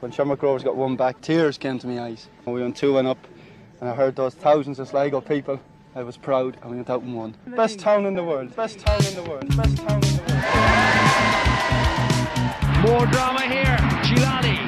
[0.00, 2.28] When Shamrock Rovers got one back, tears came to my eyes.
[2.44, 3.16] We went 2 1 up,
[3.80, 5.58] and I heard those thousands of Sligo people.
[5.94, 7.34] I was proud, and we went out and won.
[7.46, 10.44] Best town in the world, best town in the world, best town in the world.
[12.84, 13.78] More drama here.
[14.04, 14.60] Gilani.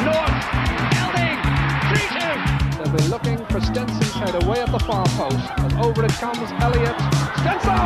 [0.00, 0.32] North.
[0.96, 1.36] Elding.
[1.92, 2.80] 3 2.
[2.80, 5.44] They'll be looking for Stenson's head away at the far post.
[5.58, 6.96] And over it comes Elliott.
[7.36, 7.84] Stenson!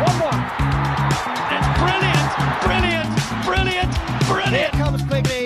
[0.00, 0.48] 1 1.
[1.52, 2.32] It's brilliant,
[2.64, 3.12] brilliant,
[3.44, 3.92] brilliant,
[4.26, 4.56] brilliant.
[4.56, 5.41] Here comes Quigley.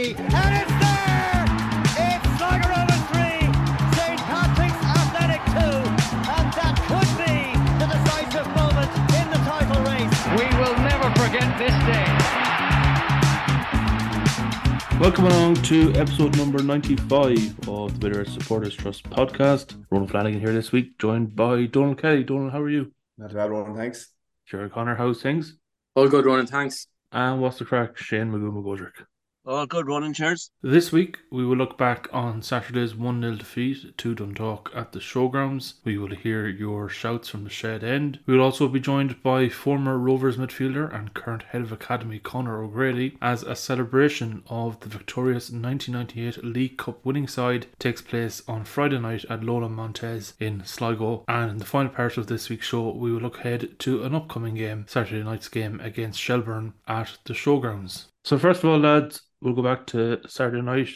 [14.98, 19.76] Welcome along to episode number 95 of the Bit O'Red Supporters Trust podcast.
[19.90, 22.24] Ronan Flanagan here this week, joined by Donal Kelly.
[22.24, 22.90] Donal, how are you?
[23.18, 24.12] Not bad, Ronan, thanks.
[24.46, 25.58] Gerry Connor, how's things?
[25.94, 26.86] All good, Ronan, thanks.
[27.12, 27.98] And what's the crack?
[27.98, 29.04] Shane Magoo McGoldrick.
[29.48, 30.50] All good, Ronan, cheers.
[30.60, 34.98] This week, we will look back on Saturday's 1 0 defeat to Dundalk at the
[34.98, 35.74] showgrounds.
[35.84, 38.18] We will hear your shouts from the shed end.
[38.26, 42.60] We will also be joined by former Rovers midfielder and current head of academy Conor
[42.60, 48.64] O'Grady as a celebration of the victorious 1998 League Cup winning side takes place on
[48.64, 51.22] Friday night at Lola Montez in Sligo.
[51.28, 54.12] And in the final part of this week's show, we will look ahead to an
[54.12, 58.06] upcoming game, Saturday night's game against Shelbourne at the showgrounds.
[58.26, 60.88] So, first of all, lads, we'll go back to Saturday night.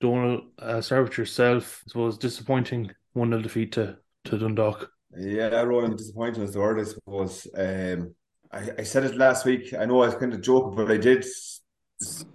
[0.00, 1.82] Donal, uh, start with yourself.
[1.84, 4.88] I suppose disappointing 1 0 defeat to, to Dundalk.
[5.18, 7.48] Yeah, Ronan, disappointing is the word, I suppose.
[7.56, 8.14] Um,
[8.52, 9.74] I, I said it last week.
[9.74, 11.24] I know I was kind of joking, but I did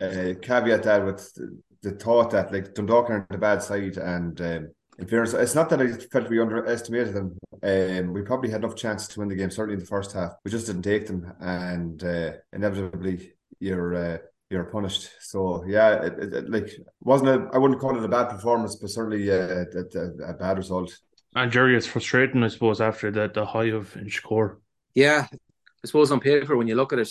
[0.02, 3.96] uh, caveat that with the, the, thought that like Dundalk aren't a bad side.
[3.96, 7.38] And um, in fairness, it's not that I felt we underestimated them.
[7.64, 10.34] Um, we probably had enough chances to win the game, certainly in the first half.
[10.44, 11.32] We just didn't take them.
[11.40, 13.96] And uh, inevitably, you're.
[13.96, 14.18] Uh,
[14.52, 15.10] you're punished.
[15.22, 18.76] So yeah, it, it, it, like wasn't a I wouldn't call it a bad performance,
[18.76, 20.96] but certainly a, a, a bad result.
[21.34, 24.58] And Gerry, it's frustrating, I suppose, after the the high of Inchicore.
[24.94, 27.10] Yeah, I suppose on paper when you look at it,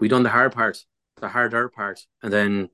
[0.00, 0.78] we done the hard part,
[1.16, 2.70] the harder part, and then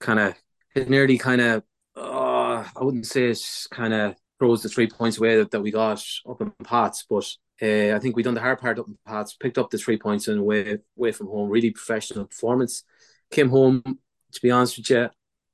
[0.00, 0.34] kind of
[0.74, 1.62] it nearly kind of
[1.96, 5.70] uh, I wouldn't say it's kind of throws the three points away that, that we
[5.70, 7.30] got up in Pats, but
[7.62, 9.98] uh, I think we done the hard part up in Pats, picked up the three
[9.98, 11.50] points and away away from home.
[11.50, 12.84] Really professional performance
[13.34, 15.10] came home, to be honest with you,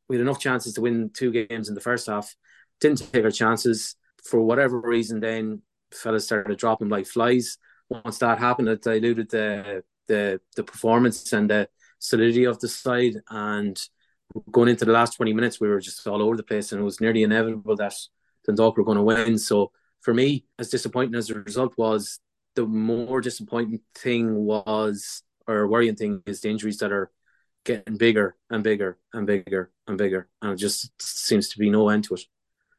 [0.09, 2.35] we had enough chances to win two games in the first half.
[2.81, 3.97] Didn't take our chances.
[4.25, 7.59] For whatever reason, then fellas started dropping like flies.
[7.89, 13.15] Once that happened, it diluted the the the performance and the solidity of the side.
[13.31, 13.81] And
[14.51, 16.85] going into the last 20 minutes, we were just all over the place, and it
[16.85, 17.95] was nearly inevitable that
[18.47, 19.39] Dundalk were going to win.
[19.39, 22.21] So for me, as disappointing as the result was,
[22.57, 27.11] the more disappointing thing was, or worrying thing, is the injuries that are
[27.65, 31.89] getting bigger and bigger and bigger and bigger, and it just seems to be no
[31.89, 32.23] end to it.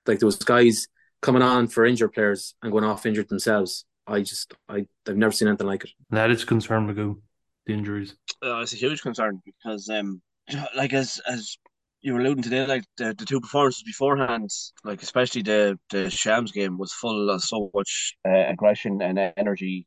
[0.05, 0.87] Like those guys
[1.21, 3.85] coming on for injured players and going off injured themselves.
[4.07, 5.91] I just I I've never seen anything like it.
[6.09, 7.19] That is concern, Magoo.
[7.65, 8.15] The injuries.
[8.43, 10.21] Uh, it's a huge concern because um
[10.75, 11.57] like as as
[12.01, 14.49] you were alluding today, like the, the two performances beforehand,
[14.83, 19.85] like especially the the Shams game was full of so much uh, aggression and energy,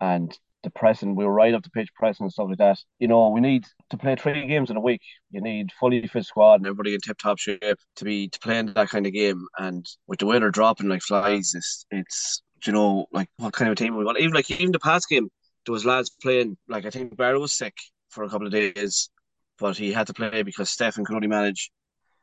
[0.00, 1.14] and the pressing.
[1.14, 2.78] We were right up the pitch pressing and stuff like that.
[2.98, 5.02] You know, we need to play three games in a week.
[5.30, 8.58] You need fully fit squad and everybody in tip top shape to be to play
[8.58, 9.46] in that kind of game.
[9.58, 13.76] And with the weather dropping like flies, it's it's you know like what kind of
[13.76, 14.18] team we want.
[14.18, 15.28] Even like even the past game,
[15.66, 16.56] there was lads playing.
[16.68, 17.74] Like I think Barlow was sick
[18.10, 19.10] for a couple of days,
[19.58, 21.70] but he had to play because Stefan could only manage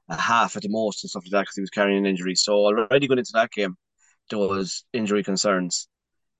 [0.09, 2.35] a half at the most and stuff like that because he was carrying an injury.
[2.35, 3.75] So already going into that game,
[4.29, 5.87] there was injury concerns.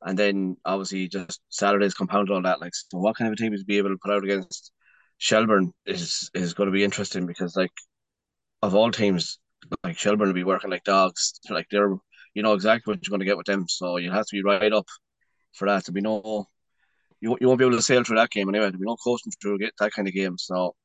[0.06, 2.62] And then obviously just Saturday's compounded all that.
[2.62, 4.72] Like, so what kind of a team to be able to put out against
[5.18, 7.72] Shelbourne is is going to be interesting because like
[8.62, 9.40] of all teams,
[9.84, 11.40] like Shelbourne will be working like dogs.
[11.50, 11.96] Like they're
[12.36, 13.68] you know exactly what you're going to get with them.
[13.68, 14.88] So you have to be right up
[15.54, 15.86] for that.
[15.86, 16.46] To be no,
[17.22, 18.72] you you won't be able to sail through that game anyway.
[18.72, 20.38] To be no coasting through get that kind of game.
[20.38, 20.76] So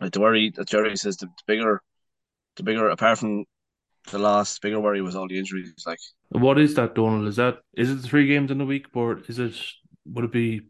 [0.00, 1.82] like the worry that Gerry says the, the bigger,
[2.56, 3.44] the bigger apart from
[4.10, 5.72] the last bigger worry was all the injuries.
[5.86, 5.98] Like,
[6.30, 7.26] what is that, Donal?
[7.26, 9.54] Is that is it three games in a week, or is it
[10.06, 10.62] would it be?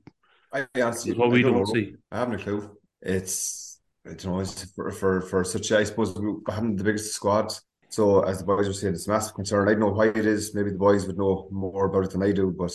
[0.53, 1.95] I honestly, what we don't, don't see.
[2.11, 2.77] I haven't a clue.
[3.03, 4.41] It's I don't know.
[4.41, 5.73] It's for for, for such.
[5.73, 7.53] I suppose we haven't the biggest squad.
[7.89, 9.69] So as the boys were saying, it's a massive concern.
[9.69, 10.55] I don't know why it is.
[10.55, 12.73] Maybe the boys would know more about it than I do, but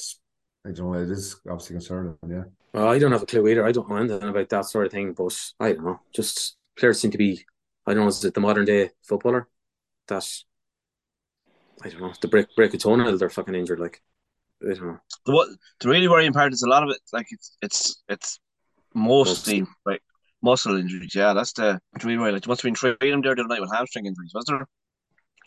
[0.66, 1.00] I don't know.
[1.00, 2.18] It is obviously concerning.
[2.28, 2.44] Yeah.
[2.74, 3.66] Well, I don't have a clue either.
[3.66, 6.00] I don't know anything about that sort of thing, but I don't know.
[6.14, 7.46] Just players seem to be.
[7.86, 8.10] I don't know.
[8.10, 9.48] Is it the modern day footballer
[10.08, 10.28] that
[11.84, 12.14] I don't know.
[12.22, 13.80] The break break a toenail, they're fucking injured.
[13.80, 14.02] Like
[14.64, 14.98] I don't know.
[15.26, 15.50] The what
[15.80, 17.00] the really worrying part is a lot of it.
[17.12, 18.40] Like it's it's it's
[18.94, 20.02] mostly like
[20.42, 21.16] muscle injuries.
[21.16, 22.34] Yeah, that's the really right.
[22.34, 24.68] Like, must have been training there the other night with hamstring injuries, was there?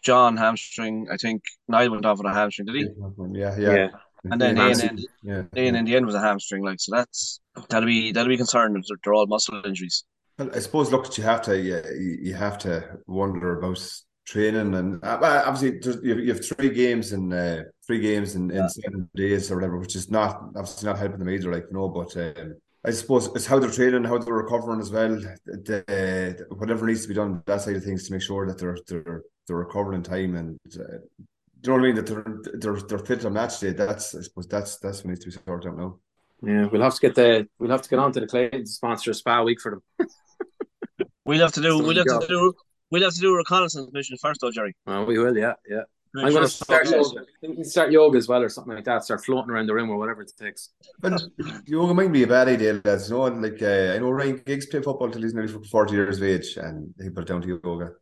[0.03, 1.07] John hamstring.
[1.11, 2.89] I think Niall went off with a hamstring, did he?
[3.33, 3.75] Yeah, yeah.
[3.75, 3.89] Yeah.
[4.31, 4.69] And then yeah.
[4.69, 5.43] Ian, in, yeah.
[5.57, 6.65] Ian in the end was a hamstring.
[6.65, 8.75] Like, so that's that'll be that'll be concerned.
[8.75, 10.05] They're, they're all muscle injuries.
[10.39, 11.83] Well, I suppose look, you have to you,
[12.21, 13.81] you have to wonder about
[14.27, 19.09] training and uh, obviously you, have, three games in uh, three games in, in seven
[19.15, 21.89] days or whatever, which is not obviously not helping them either, like you know.
[21.89, 22.55] But um,
[22.85, 25.11] I suppose it's how they're training, how they're recovering as well.
[25.11, 25.37] The,
[25.67, 28.79] the- whatever needs to be done that side of things to make sure that they're
[28.89, 30.59] they're they're recovering in time and.
[30.75, 30.99] Uh,
[31.61, 32.05] do you know what I mean?
[32.05, 33.71] That they're they're they're fit on match day.
[33.73, 35.99] That's I suppose that's that's what needs to be sorted out now.
[36.43, 38.67] Yeah, we'll have to get the we'll have to get on to the clay to
[38.67, 40.09] sponsor a spa week for them.
[41.25, 41.79] We'll have to do.
[41.79, 42.21] That's We'll have job.
[42.21, 42.53] to do.
[42.95, 44.77] We'll have to do a reconnaissance mission first, though, Gerry.
[44.87, 45.81] Well, we will, yeah, yeah.
[46.15, 46.97] Make I'm sure going to start okay.
[47.43, 47.65] yoga.
[47.65, 49.03] Start yoga as well, or something like that.
[49.03, 50.71] Start floating around the room, or whatever it takes.
[51.01, 51.21] But
[51.67, 53.11] yoga might be a bad idea, lads.
[53.11, 55.95] You know, and like uh, I know Ryan Giggs played football till he's nearly forty
[55.95, 57.95] years of age, and he put it down to yoga.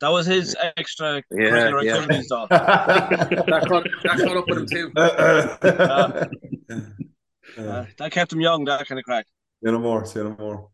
[0.00, 1.96] That was his extra Yeah, curricular yeah.
[1.96, 2.46] activities, though.
[2.50, 4.92] That caught, that caught up with him too.
[7.58, 8.64] Uh, that kept him young.
[8.66, 9.26] That kind of crack.
[9.64, 10.04] Say no more.
[10.04, 10.68] Say no more.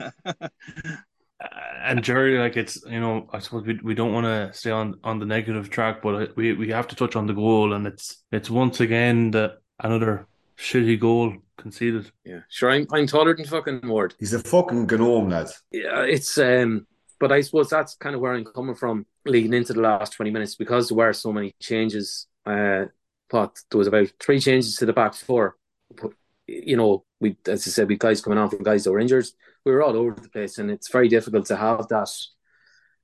[1.40, 4.98] and Gerry, like it's you know, I suppose we, we don't want to stay on
[5.04, 8.22] on the negative track, but we we have to touch on the goal, and it's
[8.32, 10.26] it's once again that another
[10.58, 12.10] shitty goal conceded.
[12.24, 12.70] Yeah, sure.
[12.70, 14.14] I'm, I'm taller than fucking Ward.
[14.18, 15.62] He's a fucking gnome, lads.
[15.70, 16.86] Yeah, it's um,
[17.20, 20.30] but I suppose that's kind of where I'm coming from leading into the last 20
[20.30, 22.26] minutes because there were so many changes.
[22.46, 22.86] Uh,
[23.30, 25.56] but there was about three changes to the back four.
[25.94, 26.12] But,
[26.46, 29.26] you know, we as I said, we guys coming on from guys that were injured.
[29.68, 32.08] We were all over the place, and it's very difficult to have that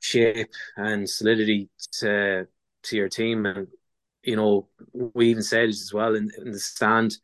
[0.01, 1.69] shape and solidity
[2.01, 2.49] to
[2.85, 3.45] to your team.
[3.45, 3.69] And
[4.23, 7.19] you know, we even said it as well in, in the stand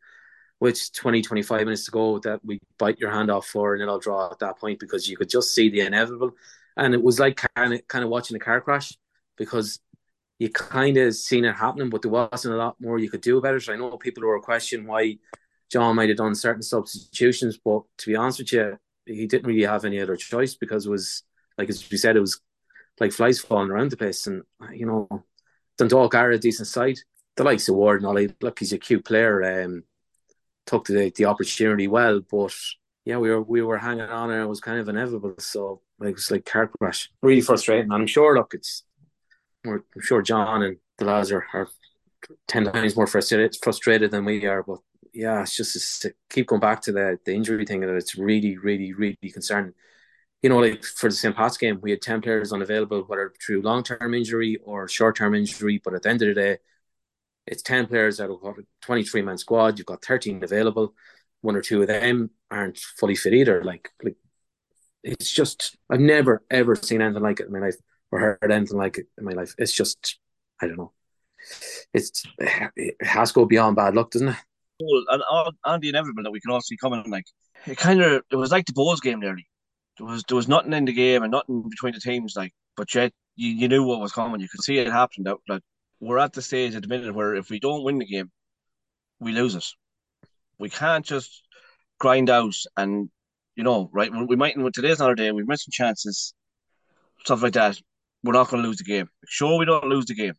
[0.60, 3.98] with 20, 25 minutes to go that we bite your hand off for and it'll
[3.98, 6.32] draw at that point because you could just see the inevitable.
[6.76, 8.94] And it was like kind of kind of watching a car crash
[9.38, 9.80] because
[10.38, 13.38] you kind of seen it happening, but there wasn't a lot more you could do
[13.38, 13.62] about it.
[13.62, 15.16] So I know people were questioning why
[15.72, 19.64] John might have done certain substitutions, but to be honest with you, he didn't really
[19.64, 21.22] have any other choice because it was
[21.58, 22.40] like as we said, it was
[22.98, 24.26] like flies falling around the place.
[24.26, 24.42] And
[24.72, 25.24] you know,
[25.78, 26.98] Dundalk are a decent side.
[27.36, 29.64] The likes of Ward and all, look, he's a cute player.
[29.64, 29.84] Um,
[30.66, 32.54] took the the opportunity well, but
[33.04, 35.34] yeah, we were we were hanging on and it was kind of inevitable.
[35.38, 37.84] So it was like car crash, really frustrating.
[37.84, 38.84] And I'm sure, look, it's
[39.66, 41.68] I'm sure John and the lads are, are
[42.46, 44.62] ten times more frustrated frustrated than we are.
[44.62, 44.78] But
[45.12, 48.56] yeah, it's just to keep going back to the the injury thing that it's really,
[48.58, 49.74] really, really concerning.
[50.42, 51.36] You know, like for the St.
[51.36, 55.34] Pat's game, we had ten players unavailable, whether through long term injury or short term
[55.34, 55.80] injury.
[55.82, 56.58] But at the end of the day,
[57.46, 59.78] it's 10 players out of a 23 man squad.
[59.78, 60.94] You've got 13 available.
[61.42, 63.64] One or two of them aren't fully fit either.
[63.64, 64.16] Like, like
[65.02, 67.76] it's just, I've never ever seen anything like it in my life
[68.12, 69.54] or heard anything like it in my life.
[69.58, 70.18] It's just,
[70.60, 70.92] I don't know.
[71.94, 74.36] It's, it has to go beyond bad luck, doesn't it?
[74.80, 77.24] Well, and on, on the inevitable that we can all see coming, like
[77.66, 79.46] it kind of it was like the Bulls game nearly.
[79.98, 82.94] There was there was nothing in the game and nothing between the teams, like but
[82.94, 84.40] yet you, you knew what was coming.
[84.40, 85.24] You could see it happening.
[85.24, 85.62] That like
[86.00, 88.30] we're at the stage at the minute where if we don't win the game,
[89.18, 89.66] we lose it.
[90.58, 91.42] We can't just
[91.98, 93.10] grind out and
[93.56, 94.10] you know right.
[94.28, 95.30] We might in today's another day.
[95.32, 96.34] We've missed some chances,
[97.24, 97.78] stuff like that.
[98.22, 99.08] We're not going to lose the game.
[99.26, 100.34] Sure, we don't lose the game,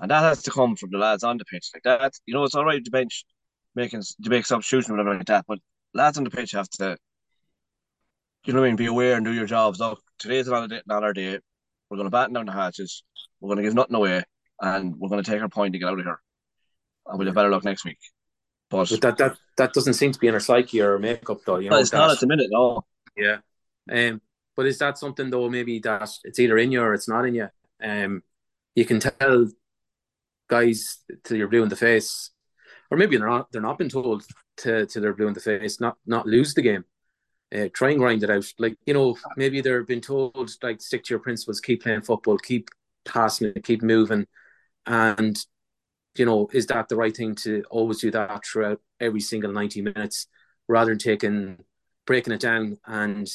[0.00, 1.70] and that has to come from the lads on the pitch.
[1.74, 3.24] Like that, you know, it's all right to bench
[3.74, 5.44] making to make substitution or whatever like that.
[5.46, 5.58] But
[5.94, 6.96] lads on the pitch have to,
[8.44, 9.80] you know what I mean, be aware and do your jobs.
[9.80, 11.38] Look, today's another day, another day.
[11.90, 13.02] We're going to batten down the hatches.
[13.40, 14.22] We're going to give nothing away,
[14.60, 16.20] and we're going to take our point to get out of here.
[17.06, 17.98] And we'll have better luck next week.
[18.68, 21.58] But, But that, that, that doesn't seem to be in our psyche or makeup, though.
[21.58, 22.84] You know, it's not at the minute, no.
[23.16, 23.38] Yeah.
[23.90, 24.20] Um,
[24.54, 25.48] but is that something though?
[25.48, 27.48] Maybe that it's either in you or it's not in you.
[27.82, 28.22] Um,
[28.74, 29.48] you can tell
[30.48, 32.30] guys till you're blue in the face,
[32.90, 33.50] or maybe they're not.
[33.52, 34.24] They're not been told
[34.58, 36.84] to till they're blue in the face, not not lose the game.
[37.54, 38.44] Uh, try and grind it out.
[38.58, 42.38] Like you know, maybe they're been told like stick to your principles, keep playing football,
[42.38, 42.68] keep
[43.04, 44.26] passing it, keep moving,
[44.86, 45.38] and
[46.16, 49.82] you know, is that the right thing to always do that throughout every single ninety
[49.82, 50.26] minutes,
[50.66, 51.58] rather than taking
[52.06, 53.28] breaking it down and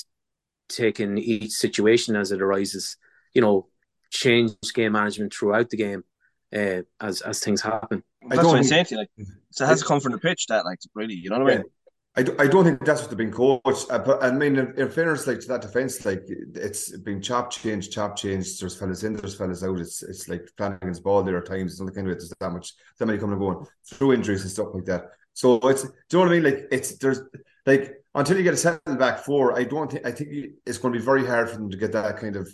[0.69, 2.97] taking each situation as it arises.
[3.33, 3.67] You know,
[4.09, 6.03] change game management throughout the game
[6.53, 8.03] uh, as as things happen.
[8.27, 8.99] That's what I'm saying to you.
[9.01, 9.09] Like,
[9.51, 11.55] so it has to come from the pitch, that, like, really, you know what I
[11.57, 11.65] mean?
[12.15, 13.87] I, I don't think that's what they've been coached.
[13.89, 17.49] Uh, but I mean, in, in fairness, like to that defense, like it's been chop
[17.49, 18.59] change, chop change.
[18.59, 19.79] There's fellas in, there's fellas out.
[19.79, 21.71] It's it's like Lanigan's ball there at times.
[21.71, 22.19] It's not the kind of it.
[22.19, 25.05] There's that much, that many coming and going through injuries and stuff like that.
[25.33, 26.43] So it's, do you know what I mean?
[26.43, 27.21] Like it's there's
[27.65, 30.29] like until you get a settled back four, I don't think I think
[30.67, 32.47] it's going to be very hard for them to get that kind of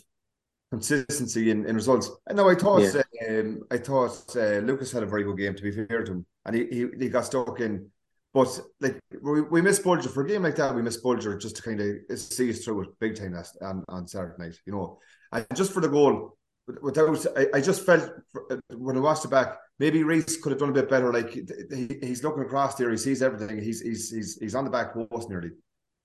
[0.71, 2.11] consistency in, in results.
[2.27, 3.01] And now I thought Yeah.
[3.29, 6.25] um, I thought uh, Lucas had a very good game to be fair to him,
[6.45, 7.89] and he he, he got stuck in.
[8.33, 11.55] But like we, we missed Bolger for a game like that, we missed Bolger just
[11.57, 14.73] to kind of see us through it big time last on, on Saturday night, you
[14.73, 14.99] know.
[15.31, 16.38] And just for the goal,
[16.81, 18.07] without I, I just felt
[18.51, 21.11] uh, when I watched it back, maybe Reese could have done a bit better.
[21.11, 23.59] Like he, he's looking across there, he sees everything.
[23.59, 25.49] He's he's he's he's on the back post nearly.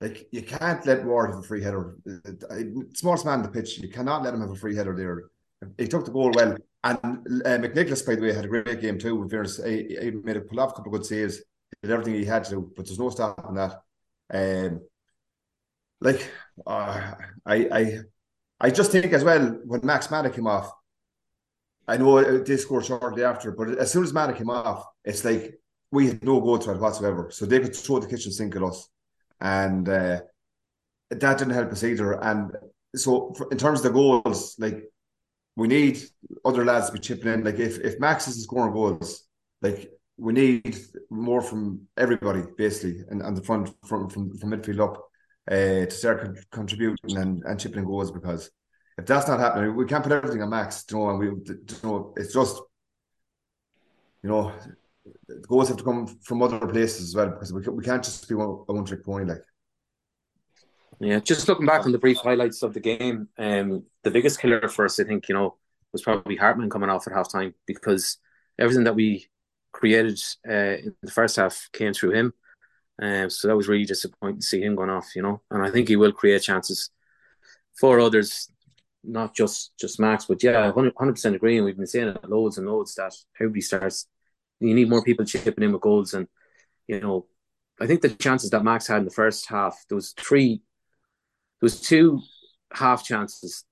[0.05, 1.97] Like you can't let Ward have a free header.
[2.07, 2.57] Uh,
[2.93, 5.31] Smallest man on the pitch, you cannot let him have a free header there.
[5.79, 6.59] He took the goal well,
[6.89, 9.23] and uh, McNicholas, by the way, had a great game too.
[9.23, 11.41] In fairness, he, he made a pull off a couple of good saves,
[11.81, 13.81] did everything he had to but there's no stopping that.
[14.31, 14.83] Um,
[16.03, 16.31] like
[16.67, 17.15] uh,
[17.47, 17.99] I I
[18.61, 20.71] I just think as well when Max Mata came off,
[21.89, 25.59] I know they scored shortly after, but as soon as Mata came off, it's like
[25.91, 27.31] we had no goal threat whatsoever.
[27.31, 28.91] So they could throw the kitchen sink at us,
[29.41, 30.21] and uh,
[31.11, 32.13] that didn't help us either.
[32.23, 32.53] And
[32.95, 34.85] so for, in terms of the goals, like
[35.57, 36.03] we need
[36.45, 37.45] other lads to be chipping in.
[37.45, 39.25] Like if if Max is scoring goals,
[39.63, 40.77] like we need
[41.11, 45.03] more from everybody basically, and on the front from from from midfield up
[45.51, 48.51] uh, to start con- contributing and, and chipping in goals because
[48.97, 50.85] if that's not happening, we can't put everything on Max.
[50.91, 52.61] You know, and we, you know, it's just,
[54.23, 54.53] you know,
[55.29, 58.29] the goals have to come from other places as well because we, we can't just
[58.29, 59.25] be one, a one trick pony.
[59.25, 59.43] Like,
[61.01, 64.69] Yeah, just looking back on the brief highlights of the game, um, the biggest killer
[64.69, 65.57] for us, I think, you know,
[65.93, 68.19] was probably Hartmann coming off at halftime because
[68.59, 69.27] everything that we
[69.73, 72.33] created uh, in the first half came through him.
[73.01, 75.43] Um, so that was really disappointing to see him going off, you know.
[75.51, 76.91] And I think he will create chances
[77.79, 78.49] for others,
[79.03, 80.27] not just just Max.
[80.27, 81.57] But yeah, hundred percent agree.
[81.57, 84.07] And we've been saying it loads and loads that everybody starts.
[84.61, 86.29] You need more people chipping in with goals, and
[86.87, 87.27] you know,
[87.81, 90.63] I think the chances that Max had in the first half, there was three,
[91.61, 92.21] there was two
[92.73, 93.65] half chances.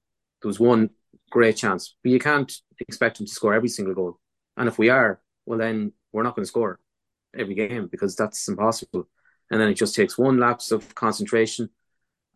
[0.42, 0.90] There was one
[1.30, 4.18] great chance, but you can't expect him to score every single goal.
[4.56, 6.80] And if we are, well, then we're not going to score
[7.36, 9.08] every game because that's impossible.
[9.50, 11.70] And then it just takes one lapse of concentration,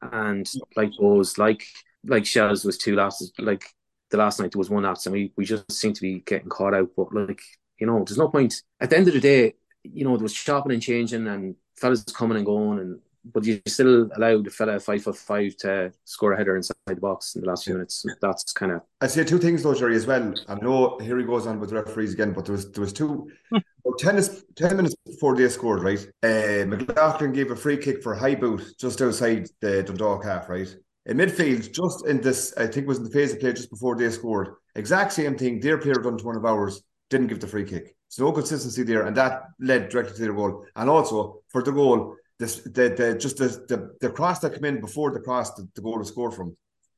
[0.03, 1.65] and like those, like
[2.05, 3.33] like Shells was two lapses.
[3.39, 3.65] Like
[4.11, 6.49] the last night there was one lapse, and we we just seem to be getting
[6.49, 6.91] caught out.
[6.97, 7.41] But like
[7.79, 8.63] you know, there's no point.
[8.81, 12.05] At the end of the day, you know, there was chopping and changing, and fellas
[12.05, 13.01] coming and going, and
[13.33, 16.97] but you still allowed the fella five foot five to score a header inside the
[16.97, 18.05] box in the last few minutes.
[18.21, 20.35] That's kind of I say two things though, Gerry, as well.
[20.49, 23.31] I know here he goes on with referees again, but there was there was two
[23.51, 24.23] about 10,
[24.55, 26.07] 10 minutes before they scored, right?
[26.23, 30.49] Uh, McLaughlin gave a free kick for a high boot just outside the Dundalk half,
[30.49, 30.75] right?
[31.07, 33.71] In midfield, just in this, I think it was in the phase of play just
[33.71, 34.55] before they scored.
[34.75, 35.61] Exact same thing.
[35.61, 37.95] Their player done to one of ours, didn't give the free kick.
[38.09, 40.65] So no consistency there, and that led directly to their goal.
[40.77, 44.65] And also for the goal, this the, the just the, the the cross that came
[44.65, 46.57] in before the cross the, the goal was scored from.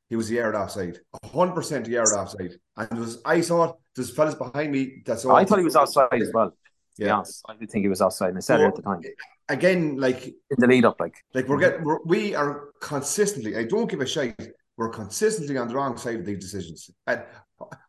[0.09, 0.99] He was a yard offside,
[1.33, 3.77] hundred percent a yard offside, and it was I saw it.
[3.95, 5.03] There's fellas behind me.
[5.05, 5.37] That's all.
[5.37, 6.55] I thought he was offside as well.
[6.97, 7.23] Yeah.
[7.49, 9.03] I did think he was offside, and I said it at the time
[9.51, 11.01] Again, like in the lead up.
[11.01, 13.57] Like like we're getting we're, we are consistently.
[13.57, 14.37] I don't give a shite.
[14.79, 16.89] We're consistently on the wrong side of these decisions.
[17.09, 17.23] And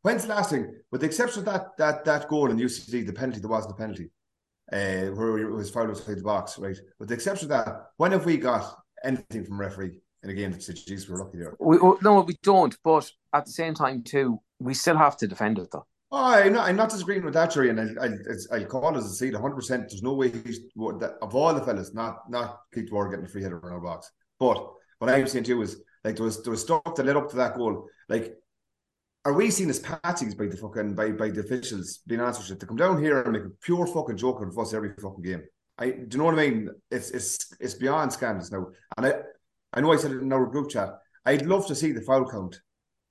[0.01, 3.13] when's the last thing, with the exception of that that that goal in UCD, the
[3.13, 4.10] penalty, there wasn't a penalty,
[4.74, 6.77] uh, where it was fouled outside the box, right?
[6.98, 10.51] With the exception of that, when have we got anything from referee in a game
[10.51, 11.55] that said, "Geez, we're lucky there"?
[11.60, 12.75] we, no, we don't.
[12.84, 15.86] But at the same time, too, we still have to defend it though.
[16.12, 18.96] Oh, I'm not, I'm not disagreeing with that, Gerry, and I, I, it's- I'll call
[18.96, 19.67] it as a seed 100%.
[19.67, 20.62] There's no way he's,
[21.01, 23.79] that, of all the fellas, not not Keith Ward getting a free header in our
[23.79, 24.10] box.
[24.39, 24.58] But
[24.98, 27.29] what I'm saying to you is, like, there was, there was stuff that led up
[27.29, 27.88] to that goal.
[28.08, 28.36] Like,
[29.25, 32.50] are we seen as patsies by the fucking, by, by the officials, being honest with
[32.50, 35.24] you, to come down here and make a pure fucking joke of us every fucking
[35.24, 35.44] game?
[35.77, 36.70] I, do you know what I mean?
[36.91, 38.68] It's, it's, it's beyond scandalous now.
[38.98, 39.13] And I,
[39.74, 40.89] I know I said it in our group chat.
[41.25, 42.60] I'd love to see the foul count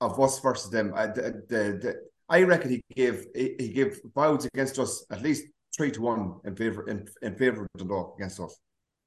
[0.01, 0.93] of us versus them.
[0.95, 1.95] I, the, the, the,
[2.27, 6.35] I reckon he gave he, he gave fouls against us at least three to one
[6.45, 8.57] in favor in, in favor of Dundalk against us.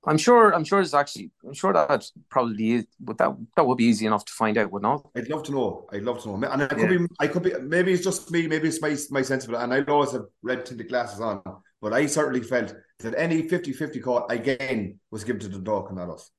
[0.04, 0.52] I'm sure.
[0.54, 1.30] I'm sure it's actually.
[1.46, 2.86] I'm sure that probably is.
[2.98, 5.08] But that that would be easy enough to find out, would not?
[5.16, 5.86] I'd love to know.
[5.92, 6.34] I'd love to know.
[6.50, 6.98] And I could Yeah.
[6.98, 9.56] be I could be maybe it's just me, maybe it's my my sense of it.
[9.60, 11.40] And I always have red tinted glasses on,
[11.80, 16.10] but I certainly felt that any 50-50 call again was given to Dundalk and not
[16.10, 16.30] us.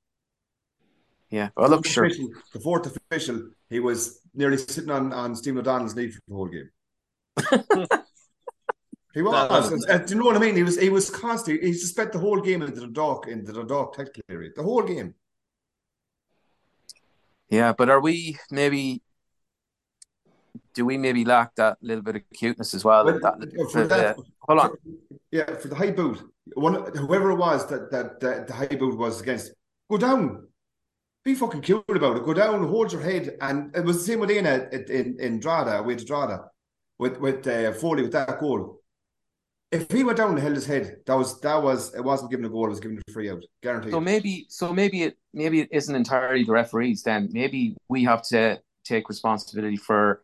[1.29, 1.50] Yeah.
[1.58, 2.05] Well, look, The sure.
[2.05, 6.34] official- The fourth official, he was nearly sitting on, on Stephen O'Donnell's knee for the
[6.36, 6.70] whole game.
[9.13, 9.72] he was.
[9.72, 10.55] And- and do you know what I mean?
[10.55, 11.62] He was he was constant.
[11.63, 14.50] He just spent the whole game in the Dundalk in the Dundalk technical area.
[14.55, 15.13] The whole game.
[17.50, 19.01] Yeah, but are we maybe?
[20.74, 23.05] Do we maybe lack that little bit of cuteness as well?
[23.05, 23.22] That,
[23.72, 24.72] for uh, that- hold on.
[25.32, 26.20] Yeah, for the high boot,
[26.55, 29.51] one whoever it was that that, that the high boot was against,
[29.89, 30.48] go down.
[31.24, 32.25] Be fucking cute about it.
[32.25, 35.82] Go down, hold your head, and it was the same with Dana in in Drogheda,
[35.84, 36.50] with Drogheda,
[37.00, 38.82] with with uh, Foley with that goal.
[39.74, 42.46] If he went down and held his head, that was that was it wasn't given
[42.46, 43.92] a goal; it was given a free out, guaranteed.
[43.92, 47.01] So maybe, so maybe it maybe it isn't entirely the referees.
[47.01, 50.22] Then maybe we have to take responsibility for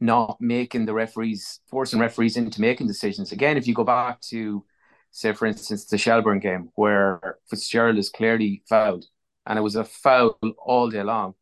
[0.00, 3.32] not making the referees, forcing referees into making decisions.
[3.32, 4.64] Again, if you go back to,
[5.10, 9.04] say, for instance, the Shelbourne game where Fitzgerald is clearly fouled,
[9.46, 11.34] and it was a foul all day long.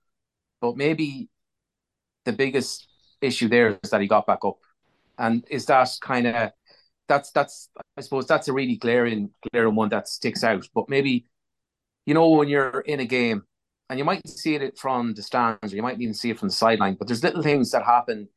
[0.61, 1.29] But maybe
[2.25, 2.89] the biggest
[3.21, 4.59] issue there is that he got back up,
[5.19, 6.51] and is that kind of
[7.09, 10.69] that's that's I suppose that's a really glaring glaring one that sticks out.
[10.75, 11.27] But maybe
[12.07, 13.45] you know when you're in a game
[13.91, 16.49] and you might see it from the stands or you might even see it from
[16.49, 18.29] the sideline, but there's little things that happen,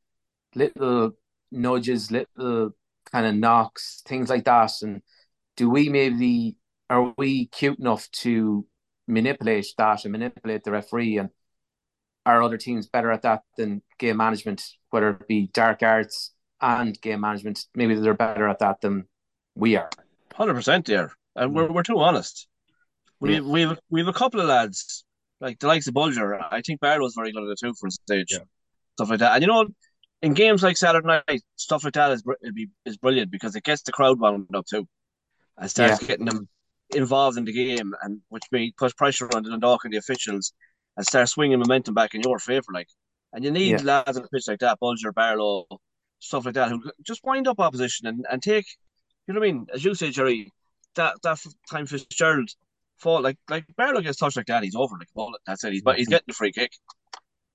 [0.55, 1.11] little
[1.51, 2.71] nudges, little
[3.11, 4.71] kind of knocks, things like that.
[4.81, 5.01] And
[5.55, 6.57] do we maybe
[6.89, 8.65] are we cute enough to
[9.07, 11.29] manipulate that and manipulate the referee and
[12.25, 16.99] are other teams better at that than game management, whether it be dark arts and
[17.01, 17.65] game management?
[17.75, 19.05] Maybe they're better at that than
[19.55, 19.89] we are.
[20.33, 21.73] Hundred percent, there, and uh, we're mm.
[21.73, 22.47] we're too honest.
[23.19, 23.41] We Yeah.
[23.41, 25.03] we've we've a couple of lads
[25.39, 26.43] like the likes of Bolger.
[26.51, 28.39] I think Barlow's very good at it too for a stage, Yeah.
[28.93, 29.33] stuff like that.
[29.33, 29.67] And you know,
[30.21, 33.55] in games like Saturday night, stuff like that is br- it'd be, is brilliant because
[33.55, 34.87] it gets the crowd wound up too,
[35.57, 36.47] and starts getting them
[36.95, 40.53] involved in the game, and which may puts pressure on the Dundalk and the officials,
[40.95, 42.71] and start swinging momentum back in your favour.
[42.73, 42.89] Like,
[43.33, 43.83] and you need Yeah.
[43.83, 45.65] lads on the pitch like that, Bulger, Barlow,
[46.19, 48.65] stuff like that, who just wind up opposition and, and take,
[49.27, 49.67] you know what I mean?
[49.73, 50.51] As you say, Gerry,
[50.95, 52.49] that that time Fitzgerald
[52.97, 55.41] fall like like Barlow gets touched like that, he's over like bullet.
[55.45, 55.73] That's it.
[55.73, 56.71] He's but he's getting the free kick.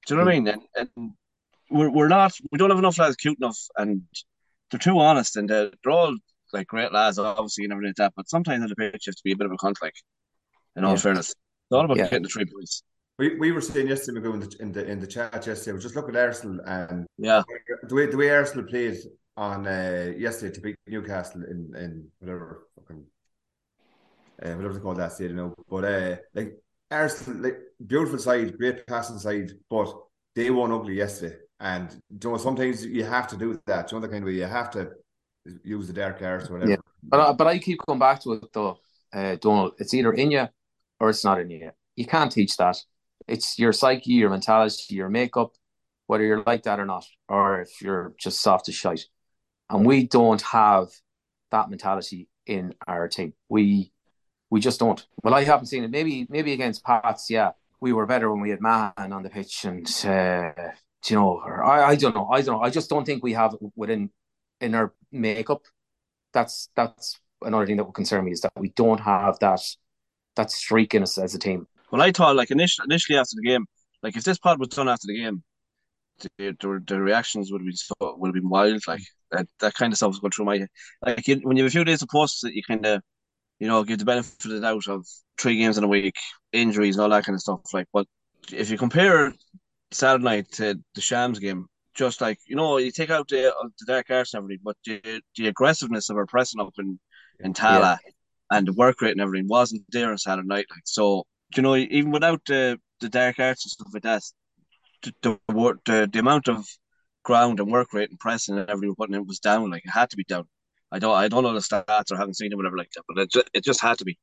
[0.06, 0.48] Do you know what I mean?
[0.48, 1.12] And, and
[1.70, 4.02] we're we're not we don't have enough lads cute enough, and
[4.70, 6.16] they're too honest, and they're, they're all
[6.52, 8.12] like great lads, obviously, and everything like that.
[8.16, 10.02] But sometimes on the pitch, you have to be a bit of a conflict.
[10.76, 11.00] In all Yeah.
[11.00, 11.36] fairness, it's
[11.70, 12.04] all about Yeah.
[12.04, 12.82] getting the three points.
[13.22, 15.76] We, we were saying yesterday, Magoo, in the, in the in the chat yesterday.
[15.76, 17.44] We just look at Arsenal and Yeah,
[17.88, 18.98] the way the way Arsenal played
[19.36, 23.04] on uh, yesterday to beat Newcastle in in whatever fucking
[24.42, 25.54] uh, whatever they call that stadium now.
[25.70, 26.58] But uh, like
[26.90, 29.94] Arsenal, like beautiful side, great passing side, but
[30.34, 31.36] they won ugly yesterday.
[31.60, 33.92] And you know sometimes you have to do that.
[33.92, 34.90] You know the kind of way you have to
[35.62, 36.72] use the dark arts or whatever.
[36.72, 36.78] Yeah.
[37.04, 38.78] But I, but I keep going back to it though,
[39.12, 39.70] uh, Donal.
[39.78, 40.48] It's either in you
[40.98, 41.70] or it's not in you.
[41.94, 42.82] You can't teach that.
[43.28, 45.52] It's your psyche, your mentality, your makeup,
[46.06, 49.06] whether you're like that or not, or if you're just soft as shite.
[49.70, 50.88] And we don't have
[51.50, 53.34] that mentality in our team.
[53.48, 53.92] We
[54.50, 55.04] we just don't.
[55.22, 55.90] Well, I haven't seen it.
[55.90, 59.64] Maybe maybe against Pats, yeah, we were better when we had man on the pitch,
[59.64, 60.52] and uh,
[61.08, 62.62] you know, or I, I don't know, I don't know.
[62.62, 64.10] I just don't think we have it within
[64.60, 65.62] in our makeup.
[66.32, 69.60] That's that's another thing that would concern me is that we don't have that
[70.36, 71.66] that streak in us as a team.
[71.92, 73.66] Well, I thought like initially, initially after the game,
[74.02, 75.42] like if this pod was done after the game,
[76.38, 78.82] the, the, the reactions would be so, would have been wild.
[78.88, 80.68] Like that, that kind of stuff was going through my head.
[81.04, 83.02] Like you, when you have a few days of posts that you kind of,
[83.58, 85.06] you know, give the benefit of the doubt of
[85.38, 86.16] three games in a week,
[86.52, 87.60] injuries and all that kind of stuff.
[87.72, 88.06] Like, but
[88.50, 89.32] if you compare
[89.90, 93.68] Saturday night to the Shams game, just like you know, you take out the uh,
[93.78, 96.98] the dark arts and everything, but the, the aggressiveness of our pressing up in
[97.40, 97.98] in Tallaght
[98.50, 100.66] and the work rate and everything wasn't there on Saturday night.
[100.70, 101.24] Like so,
[101.56, 104.22] you know, even without the the dark arts and stuff like that,
[105.02, 106.64] the the, wor- the, the amount of
[107.24, 109.70] ground and work rate and pressing and everything we're putting in was down.
[109.70, 110.48] Like it had to be down.
[110.90, 113.18] I don't I don't know the stats or haven't seen it whatever like that, but
[113.22, 114.18] it just, it just had to be.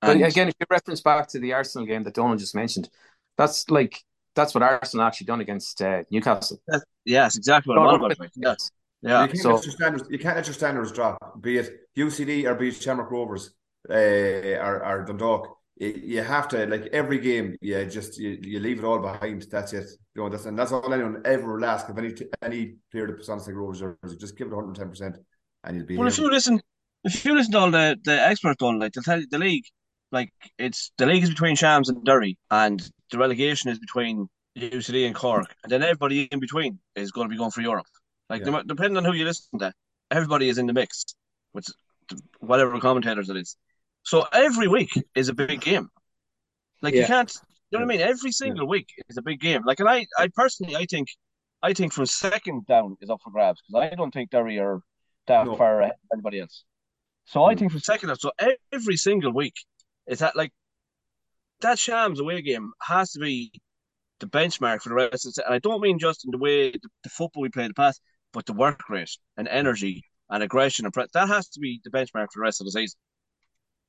[0.00, 2.88] But And- again, if you reference back to the Arsenal game that Donal just mentioned,
[3.38, 4.02] that's like
[4.34, 6.60] that's what Arsenal actually done against uh, Newcastle.
[7.04, 8.18] yes, exactly what I'm on about.
[8.18, 8.54] Like, yeah,
[9.00, 9.22] yeah.
[9.22, 12.44] you, can't so- let your standards, you can't let your standards drop, be it UCD
[12.44, 13.52] or be it Shamrock Rovers
[13.88, 15.56] uh, or, or Dundalk.
[15.76, 19.46] You, you have to, like every game, Yeah, just you, you leave it all behind.
[19.50, 19.88] That's it.
[20.14, 23.28] You know, that's, and that's all anyone ever will ask of any any player that
[23.28, 24.16] on like Rovers.
[24.16, 25.16] Just give it 110%
[25.64, 26.60] and you'll be Well, if you listen,
[27.04, 29.64] if you listen to all the the experts on, like they'll tell you the league,
[30.12, 35.06] like it's the league is between Shams and Derry, and the relegation is between UCD
[35.06, 37.86] and Cork, and then everybody in between is going to be going for Europe.
[38.30, 38.62] Like Yeah.
[38.66, 39.72] depending on who you listen to,
[40.10, 41.04] everybody is in the mix
[41.52, 41.66] with
[42.40, 43.56] whatever commentators it is.
[44.06, 45.88] So every week is a big game.
[46.80, 47.32] Like you can't,
[47.70, 48.06] you know what I mean?
[48.06, 49.62] Every single week is a big game.
[49.66, 51.08] Like, and I, I personally, I think,
[51.60, 54.80] I think from second down is up for grabs because I don't think Derry are
[55.26, 55.56] that No.
[55.56, 56.62] far ahead of anybody else.
[57.24, 57.58] So I Mm.
[57.58, 58.30] think from second down, so
[58.70, 59.54] every single week
[60.06, 60.52] is that like
[61.62, 63.50] that Shams away game has to be
[64.20, 65.44] the benchmark for the rest of the.
[65.46, 67.74] And I don't mean just in the way the, the football we play in the
[67.74, 68.00] past,
[68.32, 71.90] but the work rate and energy and aggression and pre- that has to be the
[71.90, 72.96] benchmark for the rest of the season.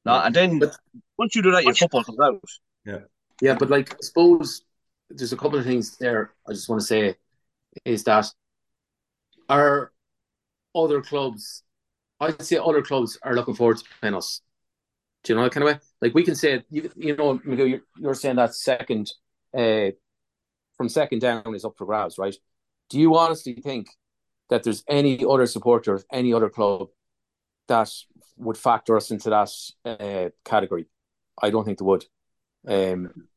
[0.08, 0.78] No, and then But-
[1.17, 2.41] once you do that, your football comes out.
[2.86, 3.00] Yeah.
[3.41, 4.63] Yeah, but like I suppose
[5.10, 7.15] there's a couple of things there I just want to say
[7.86, 8.26] is that
[9.50, 9.91] our
[10.76, 11.63] other clubs
[12.20, 14.41] I'd say other clubs are looking forward to playing us.
[15.24, 15.80] Do you know that kind of way?
[16.02, 19.12] Like we can say you, you know, Magoo, you're, you're saying that second
[19.56, 19.91] uh,
[20.78, 22.36] from second down is up for grabs, right?
[22.89, 23.88] Do you honestly think
[24.50, 26.88] that there's any other supporter of any other club
[27.67, 27.91] that
[28.38, 29.52] would factor us into that
[29.86, 30.88] uh, category?
[31.41, 32.06] I don't think they would.
[32.67, 33.28] Um,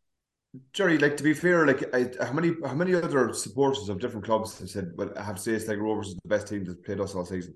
[0.72, 4.24] Gerry, like to be fair, like I, how many how many other supporters of different
[4.24, 6.80] clubs have said, "Well, I have to say, Sligo Rovers is the best team that's
[6.80, 7.54] played us all season."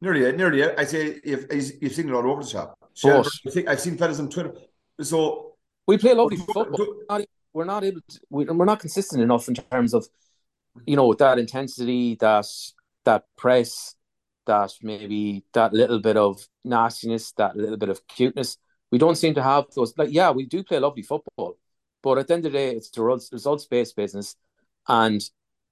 [0.00, 0.64] Nearly, nearly.
[0.64, 1.46] I say if
[1.82, 2.78] you've seen it all over the shop.
[2.94, 4.54] Shelbourne, I think I've seen fellas on Twitter.
[5.00, 5.54] So
[5.86, 6.66] we play lovely football.
[6.78, 8.20] We're not, we're not able to.
[8.30, 10.06] We're not consistent enough in terms of,
[10.86, 12.46] you know, that intensity, that
[13.04, 13.96] that press,
[14.50, 18.56] that maybe that little bit of nastiness, that little bit of cuteness.
[18.90, 19.96] We don't seem to have those.
[19.96, 21.56] Like, yeah, we do play lovely football,
[22.02, 24.34] but at the end of the day, it's the results based business.
[24.88, 25.22] And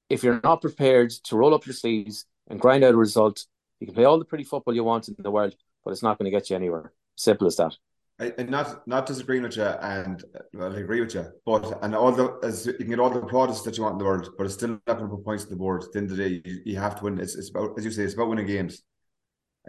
[0.08, 3.46] if you're not prepared to roll up your sleeves and grind out a result,
[3.80, 6.16] you can play all the pretty football you want in the world, but it's not
[6.18, 6.92] going to get you anywhere.
[7.16, 7.74] Simple as that.
[8.20, 10.24] I, and not not disagreeing with you, and
[10.61, 11.26] I agree with you.
[11.46, 13.98] But and all the as you can get all the products that you want in
[13.98, 15.85] the world, but it's still not going to put points on the board.
[15.85, 17.20] At the end of the day, you, you have to win.
[17.20, 18.83] It's, it's about as you say, it's about winning games.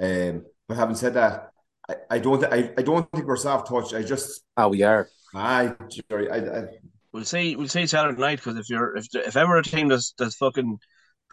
[0.01, 1.51] Um, but having said that,
[1.87, 3.93] I, I don't I, I don't think we're soft touch.
[3.93, 5.09] I just how oh, we are.
[5.35, 5.75] I,
[6.09, 6.63] Gerry, I, I
[7.11, 10.15] we'll see we'll see Saturday night because if you're if if ever a team that's
[10.17, 10.79] that's fucking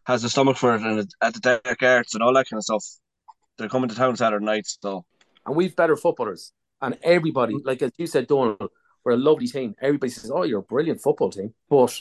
[0.05, 2.65] has the stomach for it and at the dark arts and all that kind of
[2.65, 2.85] stuff,
[3.57, 4.67] they're coming to town Saturday night.
[4.67, 5.07] So
[5.47, 6.53] and we've better footballers.
[6.81, 8.71] And everybody, like as you said, Donal,
[9.05, 9.75] we're a lovely team.
[9.81, 11.99] Everybody says, "Oh, you're a brilliant football team," but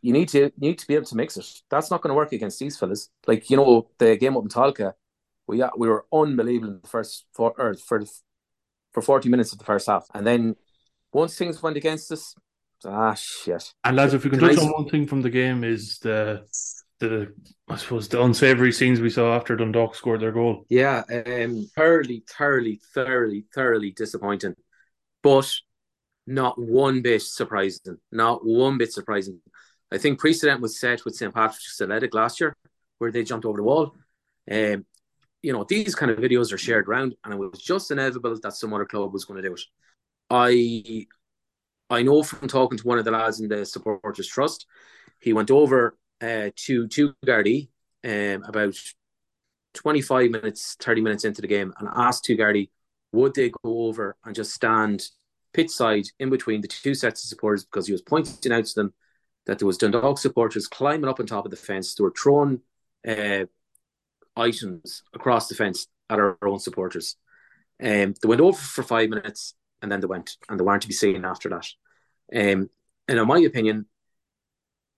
[0.00, 1.46] you need to you need to be able to mix it.
[1.70, 3.10] That's not going to work against these fellas.
[3.26, 4.94] Like you know, the game up in Tolka,
[5.46, 8.04] we we were unbelievable in the first for or for
[8.92, 10.56] for forty minutes of the first half, and then
[11.12, 12.34] once things went against us,
[12.84, 13.72] ah shit.
[13.84, 16.46] And lads, if we can touch on one thing from the game is the
[16.98, 17.34] the
[17.68, 20.64] I suppose the unsavory scenes we saw after Dundalk scored their goal.
[20.68, 24.54] Yeah, um, thoroughly, thoroughly, thoroughly, thoroughly disappointing,
[25.22, 25.52] but
[26.26, 27.98] not one bit surprising.
[28.10, 29.40] Not one bit surprising.
[29.92, 32.56] I think precedent was set with St Patrick's Athletic last year,
[32.98, 33.94] where they jumped over the wall.
[34.50, 34.84] Um,
[35.42, 38.52] you know, these kind of videos are shared around, and it was just inevitable that
[38.54, 39.60] some other club was going to do it.
[40.28, 41.06] I
[41.88, 44.66] I know from talking to one of the lads in the supporters trust,
[45.20, 47.68] he went over uh, to to Gardaí
[48.04, 48.74] um, about
[49.74, 52.70] 25 minutes, 30 minutes into the game and asked to Gardaí
[53.12, 55.08] would they go over and just stand
[55.52, 58.74] pitch side in between the two sets of supporters because he was pointing out to
[58.74, 58.92] them
[59.46, 61.94] that there was Dundalk supporters climbing up on top of the fence.
[61.94, 62.60] They were throwing
[63.06, 63.46] uh,
[64.36, 67.16] items across the fence at our own supporters.
[67.82, 70.88] Um, they went over for five minutes and then they went and they weren't to
[70.88, 71.66] be seen after that.
[72.34, 72.70] Um,
[73.08, 73.86] and in my opinion,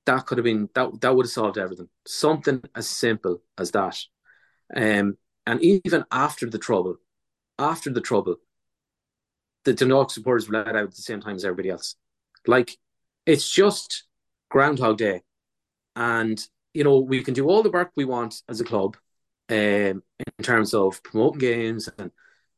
[0.09, 1.89] that could have been that that would have solved everything.
[2.07, 3.99] Something as simple as that.
[4.75, 6.97] Um, and even after the trouble,
[7.59, 8.37] after the trouble,
[9.65, 11.95] the Dundalk supporters were let out at the same time as everybody else.
[12.47, 12.79] Like
[13.27, 14.05] it's just
[14.51, 15.21] Groundhog Day,
[15.95, 16.43] and
[16.73, 18.97] you know we can do all the work we want as a club,
[19.51, 22.11] um, in terms of promoting games and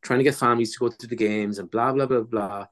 [0.03, 2.67] trying to get families to go to the games and blah blah blah blah.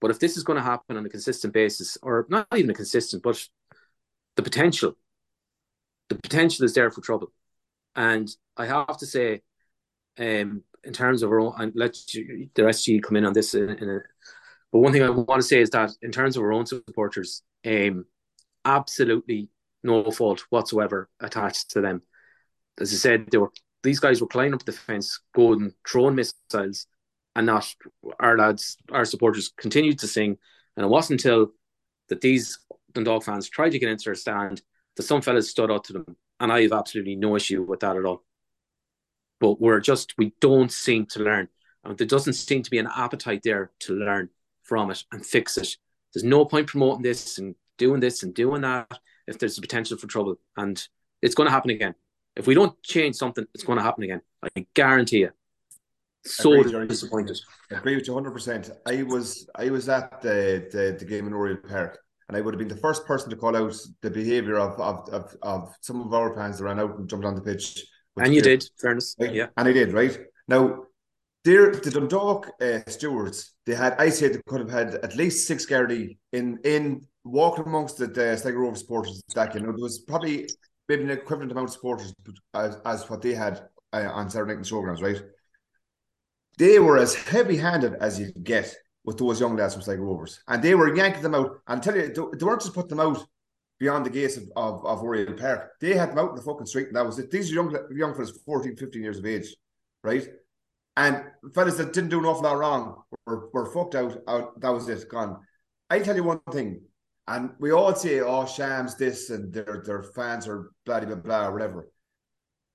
[0.00, 2.74] But if this is going to happen on a consistent basis, or not even a
[2.74, 3.48] consistent, but
[4.38, 4.96] the potential,
[6.08, 7.32] the potential is there for trouble.
[7.96, 9.42] And I have to say,
[10.16, 13.24] um, in terms of our own, and let you, the rest of you come in
[13.24, 13.54] on this.
[13.54, 13.98] In, in a,
[14.70, 17.42] but one thing I want to say is that in terms of our own supporters,
[17.66, 18.04] um,
[18.64, 19.50] absolutely
[19.82, 22.02] no fault whatsoever attached to them.
[22.80, 23.50] As I said, they were
[23.82, 26.86] these guys were climbing up the fence, going throwing missiles,
[27.34, 27.74] and not
[28.20, 30.36] our lads, our supporters continued to sing.
[30.76, 31.48] And it wasn't until
[32.08, 32.60] that these
[32.92, 34.62] Dundalk fans tried to get into their stand,
[34.96, 37.96] that some fellas stood up to them, and I have absolutely no issue with that
[37.96, 38.24] at all.
[39.40, 41.48] But we're just we don't seem to learn,
[41.84, 44.30] and there doesn't seem to be an appetite there to learn
[44.62, 45.76] from it and fix it.
[46.12, 49.96] There's no point promoting this and doing this and doing that if there's a potential
[49.96, 50.86] for trouble, and
[51.22, 51.94] it's going to happen again.
[52.36, 54.22] If we don't change something, it's going to happen again.
[54.42, 55.30] I guarantee you.
[56.24, 57.38] So disappointed.
[57.70, 58.32] I agree with you 100.
[58.32, 61.98] percent I was I was at the, the the game in Oriel Park
[62.28, 65.08] and I would have been the first person to call out the behaviour of, of,
[65.08, 67.84] of, of, some of our fans that ran out and jumped on the pitch.
[68.18, 69.16] And you did, fairness.
[69.18, 69.32] Right?
[69.32, 69.46] Yeah.
[69.56, 70.18] And I did, right?
[70.46, 70.84] Now,
[71.44, 75.46] there, the Dundalk uh, stewards, they had, I said they could have had at least
[75.46, 79.82] six Gardaí in, in walking amongst the, the Sligo Rovers supporters that you know, there
[79.82, 80.48] was probably
[80.88, 82.12] maybe an equivalent amount of supporters
[82.54, 83.62] as, as what they had
[83.92, 85.22] uh, on Saturday night in the showgrounds, right?
[86.58, 88.74] They were as heavy handed as you get
[89.08, 91.60] with those young lads from Sligo Rovers, and they were yanking them out.
[91.66, 93.26] And I tell you, they, weren't just putting them out
[93.80, 95.70] beyond the gates of, of, of Oriel Park.
[95.80, 97.30] They had them out in the fucking street, and that was it.
[97.30, 99.56] These young young fellas, 14, 15 years of age,
[100.04, 100.28] right?
[100.98, 104.60] And fellas that didn't do an awful lot wrong were, were fucked out, out.
[104.60, 105.38] That was it, gone.
[105.88, 106.82] I tell you one thing,
[107.26, 111.46] and we all say, "Oh, Shams this," and their their fans are blah blah blah
[111.46, 111.88] or whatever.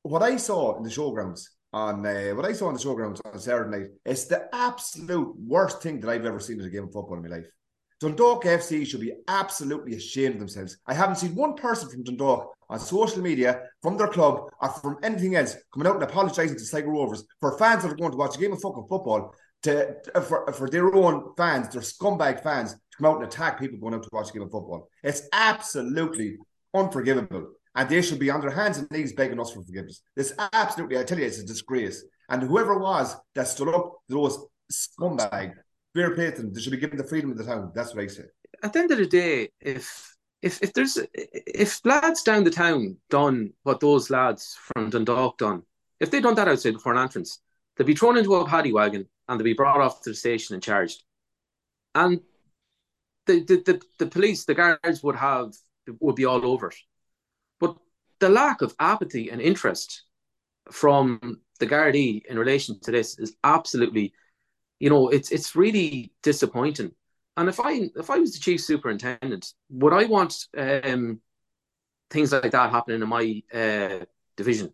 [0.01, 3.39] What I saw in the showgrounds on uh, what I saw on the showgrounds on
[3.39, 6.93] Saturday night is the absolute worst thing that I've ever seen in a game of
[6.93, 7.47] football in my life.
[7.99, 10.77] Dundalk FC should be absolutely ashamed of themselves.
[10.85, 14.97] I haven't seen one person from Dundalk on social media, from their club, or from
[15.03, 18.17] anything else coming out and apologising to Sligo Rovers for fans that are going to
[18.17, 19.33] watch a game of fucking football
[19.63, 19.95] to
[20.27, 23.93] for, for their own fans, their scumbag fans, to come out and attack people going
[23.93, 24.89] out to watch a game of football.
[25.01, 26.37] It's absolutely
[26.73, 27.53] unforgivable.
[27.75, 30.01] And they should be on their hands and knees begging us for forgiveness.
[30.15, 32.03] This absolutely, I tell you, it's a disgrace.
[32.29, 34.37] And whoever was that stood up those
[34.71, 35.53] scumbag
[35.93, 36.53] fair play to them.
[36.53, 37.71] They should be given the freedom of the town.
[37.73, 38.23] That's what I say.
[38.61, 42.97] At the end of the day, if if if there's if lads down the town
[43.09, 45.63] done what those lads from Dundalk done,
[45.99, 47.39] if they done that outside before an entrance,
[47.75, 50.53] they'd be thrown into a paddy wagon and they'd be brought off to the station
[50.53, 51.03] and charged.
[51.95, 52.21] And
[53.25, 55.53] the the, the, the police, the guards would have
[55.99, 56.75] would be all over it.
[58.19, 60.03] The lack of apathy and interest
[60.71, 64.13] from the Gardaí in relation to this is absolutely
[64.83, 66.91] you know, it's it's really disappointing.
[67.37, 71.21] And if I if I was the chief superintendent, would I want um,
[72.09, 74.73] things like that happening in my uh, division?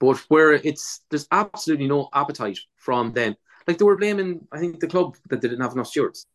[0.00, 3.36] But where it's there's absolutely no appetite from them.
[3.68, 6.26] Like they were blaming, I think the club that they didn't have enough stewards.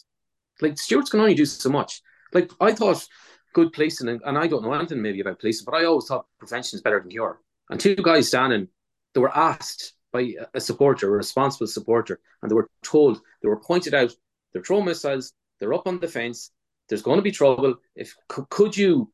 [0.61, 2.01] Like stewards can only do so much.
[2.33, 3.05] Like I thought
[3.53, 6.25] good policing, and, and I don't know anything maybe about policing, but I always thought
[6.37, 7.41] prevention is better than cure.
[7.69, 8.67] And two guys standing,
[9.13, 13.59] they were asked by a supporter, a responsible supporter, and they were told, they were
[13.59, 14.11] pointed out,
[14.51, 16.51] they're throwing missiles, they're up on the fence,
[16.87, 17.75] there's going to be trouble.
[17.95, 19.11] If could you,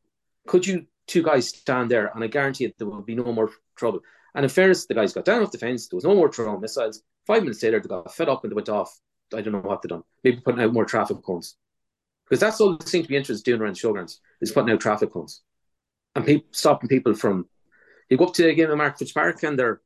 [0.47, 3.49] could you two guys stand there, and I guarantee it, there will be no more
[3.75, 3.99] trouble.
[4.33, 5.87] And in fairness, the guys got down off the fence.
[5.87, 7.01] There was no more throwing missiles.
[7.25, 8.97] Five minutes later, they got fed up and they went off.
[9.33, 10.03] I don't know what they done.
[10.23, 11.55] Maybe putting out more traffic cones,
[12.27, 14.79] because that's all they seem to be interested in doing around showgrounds is putting out
[14.79, 15.41] traffic cones
[16.15, 17.47] and pe- stopping people from.
[18.09, 19.81] You go up to a game of Markievicz Park and they're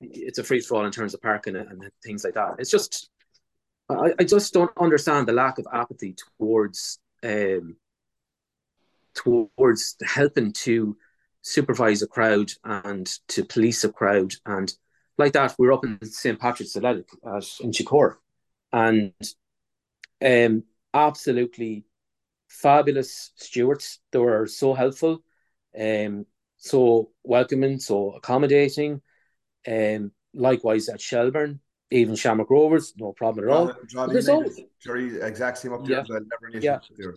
[0.00, 2.56] it's a free for all in terms of parking and, things like that.
[2.58, 3.10] It's just
[3.88, 7.76] I, I just don't understand the lack of apathy towards um,
[9.14, 10.96] towards helping to
[11.42, 14.72] supervise a crowd and to police a crowd and
[15.16, 15.54] like that.
[15.58, 17.08] We are up in St Patrick's Athletic
[17.60, 18.16] in Chicore
[18.72, 19.12] and
[20.24, 20.64] um,
[21.06, 21.84] absolutely
[22.48, 24.00] fabulous stewards.
[24.10, 25.22] They were so helpful,
[25.78, 29.00] um, so welcoming, so accommodating.
[29.66, 34.08] Um, likewise at Shelbourne, even Shamrock Rovers, no problem at all.
[34.08, 36.04] there's always Gerry, exact same up there.
[36.08, 36.18] Yeah.
[36.42, 36.78] Never yeah.
[36.96, 37.14] There.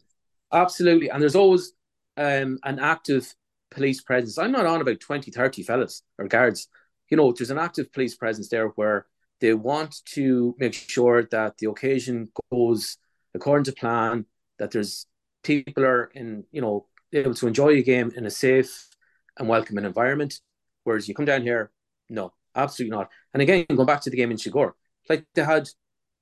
[0.51, 1.73] Absolutely, and there's always
[2.17, 3.33] um, an active
[3.69, 4.37] police presence.
[4.37, 6.67] I'm not on about 20, 30 fellas or guards.
[7.09, 9.05] You know, there's an active police presence there where
[9.39, 12.97] they want to make sure that the occasion goes
[13.33, 14.25] according to plan,
[14.59, 15.07] that there's
[15.43, 18.87] people are in, you know, able to enjoy a game in a safe
[19.37, 20.39] and welcoming environment.
[20.83, 21.71] Whereas you come down here,
[22.09, 23.09] no, absolutely not.
[23.33, 24.71] And again, going back to the game in Shigor,
[25.09, 25.67] like they had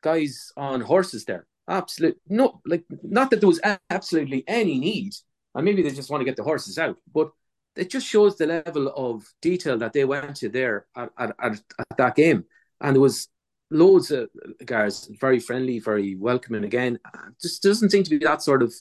[0.01, 1.47] guys on horses there.
[1.67, 5.13] Absolutely no, like not that there was absolutely any need,
[5.53, 7.29] and maybe they just want to get the horses out, but
[7.75, 11.51] it just shows the level of detail that they went to there at, at, at,
[11.79, 12.43] at that game.
[12.81, 13.27] And there was
[13.71, 14.29] loads of
[14.65, 16.63] guys, very friendly, very welcoming.
[16.63, 16.99] Again,
[17.41, 18.73] just doesn't seem to be that sort of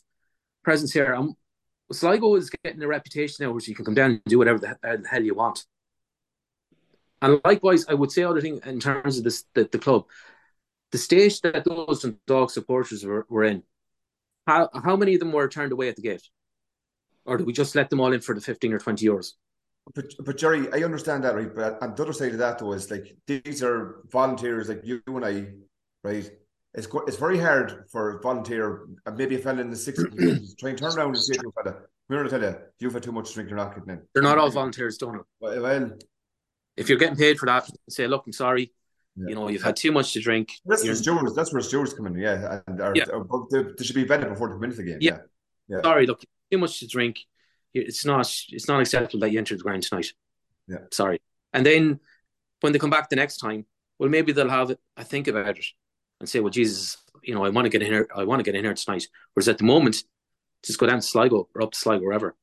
[0.65, 1.15] presence here.
[1.15, 1.37] Um,
[1.93, 5.05] Sligo is getting a reputation now where you can come down and do whatever the
[5.09, 5.65] hell you want.
[7.21, 10.05] And likewise, I would say other thing in terms of this the, the club,
[10.93, 13.63] the stage that those dog supporters were, were in,
[14.47, 16.23] how how many of them were turned away at the gate?
[17.25, 19.33] Or did we just let them all in for the 15 or 20 euros?
[19.95, 21.55] But, but Gerry, I understand that, right?
[21.55, 25.03] But on the other side of that, though, is like these are volunteers like you
[25.07, 25.49] and I,
[26.05, 26.31] right?
[26.75, 30.79] It's it's very hard for a volunteer, maybe a fella in the 60s, try and
[30.79, 31.77] turn around and say to a fella,
[32.09, 34.03] we're going to tell you, you've had too much to drink, you're not getting in.
[34.15, 35.93] They're not all volunteers, don't Well, well
[36.77, 38.73] if you're getting paid for that, say, look, I'm sorry.
[39.17, 39.31] Yeah.
[39.31, 40.53] You know, you've had too much to drink.
[40.65, 41.35] That's where stewards.
[41.35, 42.17] That's where stewards come in.
[42.17, 43.05] Yeah, and are, yeah.
[43.13, 44.99] Are, they, they, should be vetted before they come into the game.
[45.01, 45.19] Yeah.
[45.69, 45.77] yeah.
[45.77, 45.83] yeah.
[45.83, 46.23] Sorry, look,
[46.53, 47.19] too much to drink.
[47.75, 48.33] It's not.
[48.49, 50.13] It's not acceptable that you enter the ground tonight.
[50.67, 50.79] Yeah.
[50.93, 51.21] Sorry.
[51.53, 52.01] And then
[52.61, 53.67] when they come back the next time,
[53.99, 55.67] well, maybe they'll have a think about it
[56.21, 58.09] and say, well, Jesus, you know, I want to get in here.
[58.15, 59.07] I want to get in here tonight.
[59.35, 60.03] Whereas at the moment,
[60.65, 62.35] just go down to Sligo or up to Sligo, wherever.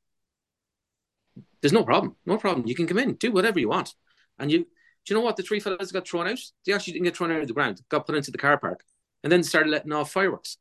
[1.61, 2.15] There's no problem.
[2.25, 2.67] No problem.
[2.67, 3.93] You can come in, do whatever you want.
[4.37, 4.65] And you, do
[5.07, 5.35] you know what?
[5.35, 6.39] The three fellas got thrown out.
[6.65, 7.81] They actually didn't get thrown out of the ground.
[7.89, 8.83] Got put into the car park
[9.23, 10.57] and then started letting off fireworks.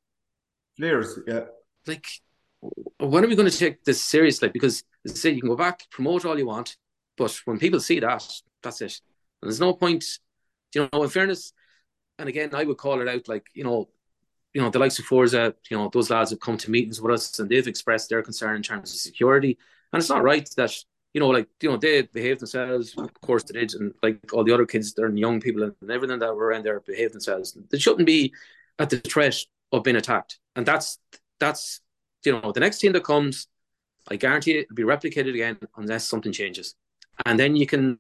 [0.79, 1.45] Players, yeah.
[1.87, 2.07] Like,
[2.99, 4.49] when are we going to take this seriously?
[4.49, 6.77] Because say, you can go back, promote all you want,
[7.17, 8.27] but when people see that,
[8.63, 9.01] that's it.
[9.43, 10.05] And there's no point,
[10.75, 11.53] you know, in fairness,
[12.19, 13.89] and again, I would call it out like, you know,
[14.53, 17.13] you know, the likes of Forza, you know, those lads have come to meetings with
[17.13, 19.59] us and they've expressed their concern in terms of security.
[19.93, 20.73] And it's not right that,
[21.13, 24.45] you know, like, you know, they behave themselves, of course they did, and like all
[24.45, 27.59] the other kids, they're young people and everything that were around there behave themselves.
[27.71, 28.33] They shouldn't be
[28.79, 29.37] at the threat
[29.73, 30.39] of being attacked.
[30.55, 30.99] And that's
[31.41, 31.81] that's
[32.27, 33.47] you know, the next team that comes,
[34.09, 36.75] I guarantee it will be replicated again unless something changes.
[37.25, 37.99] And then you can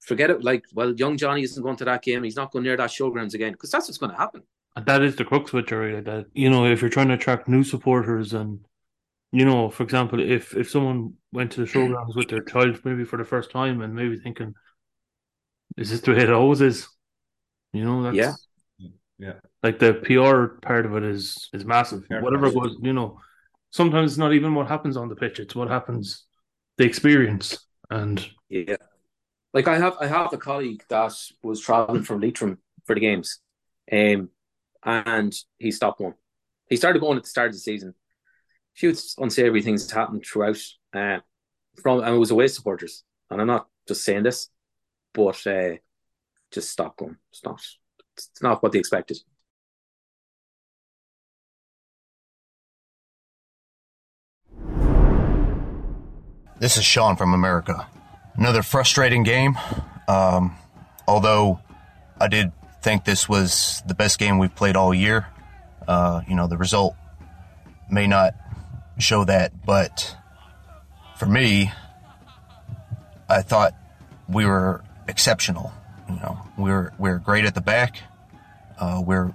[0.00, 0.44] forget it.
[0.44, 2.22] Like, well, young Johnny isn't going to that game.
[2.22, 4.42] He's not going near that showgrounds again because that's what's going to happen.
[4.74, 6.00] And that is the crux of it, Gerry.
[6.00, 8.60] That you know, if you're trying to attract new supporters, and
[9.30, 13.04] you know, for example, if if someone went to the showgrounds with their child maybe
[13.04, 14.54] for the first time and maybe thinking,
[15.76, 16.88] "Is this the way it always is?"
[17.72, 18.32] You know, that's Yeah.
[19.22, 19.34] Yeah.
[19.62, 22.04] like the PR part of it is is massive.
[22.10, 22.62] Yeah, Whatever massive.
[22.62, 23.20] goes, you know,
[23.70, 26.24] sometimes it's not even what happens on the pitch; it's what happens,
[26.78, 28.76] the experience, and Yeah.
[29.54, 33.38] Like I have I have a colleague that was traveling from Leitrim for the games.
[33.90, 34.30] Um
[34.84, 36.14] and he stopped going.
[36.68, 37.94] He started going at the start of the season.
[38.74, 40.58] She Few unsavory things happened throughout.
[40.92, 41.18] Uh,
[41.80, 43.04] from and it was away supporters.
[43.30, 44.48] And I'm not just saying this,
[45.12, 45.76] but uh,
[46.50, 47.16] just stop going.
[47.30, 47.60] It's not
[48.30, 49.18] it's not what they expected.
[56.58, 57.88] This is Sean from America.
[58.36, 59.58] Another frustrating game.
[60.06, 60.56] Um,
[61.08, 61.60] although
[62.20, 65.26] I did think this was the best game we've played all year.
[65.88, 66.94] Uh, you know, the result
[67.90, 68.34] may not
[68.98, 70.16] show that, but
[71.16, 71.72] for me,
[73.28, 73.74] I thought
[74.28, 75.72] we were exceptional.
[76.08, 78.02] You know, we're we're great at the back.
[78.82, 79.32] Uh, we're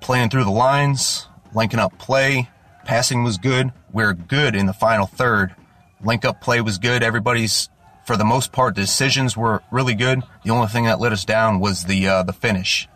[0.00, 2.48] playing through the lines, linking up play.
[2.86, 3.70] Passing was good.
[3.92, 5.54] We're good in the final third.
[6.02, 7.02] Link up play was good.
[7.02, 7.68] Everybody's,
[8.06, 10.22] for the most part, the decisions were really good.
[10.42, 12.88] The only thing that let us down was the uh, the finish,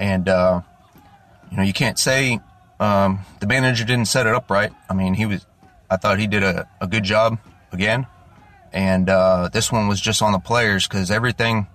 [0.00, 0.62] and uh,
[1.52, 2.40] you know you can't say
[2.80, 4.72] um, the manager didn't set it up right.
[4.90, 5.46] I mean, he was.
[5.88, 7.38] I thought he did a, a good job
[7.70, 8.08] again,
[8.72, 11.68] and uh, this one was just on the players because everything,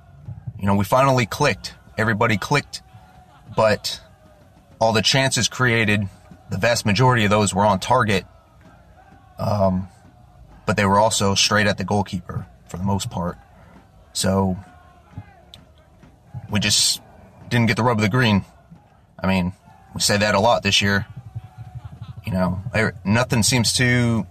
[0.59, 1.73] you know, we finally clicked.
[1.97, 2.81] Everybody clicked,
[3.57, 3.99] but
[4.79, 6.07] all the chances created,
[6.51, 8.23] the vast majority of those were on target.
[9.39, 9.89] Um,
[10.67, 13.35] but they were also straight at the goalkeeper for the most part.
[14.13, 14.57] So
[16.51, 17.01] we just
[17.49, 18.45] didn't get the rub of the green.
[19.19, 19.53] I mean,
[19.95, 21.07] we say that a lot this year.
[22.25, 22.61] You know,
[23.03, 24.27] nothing seems to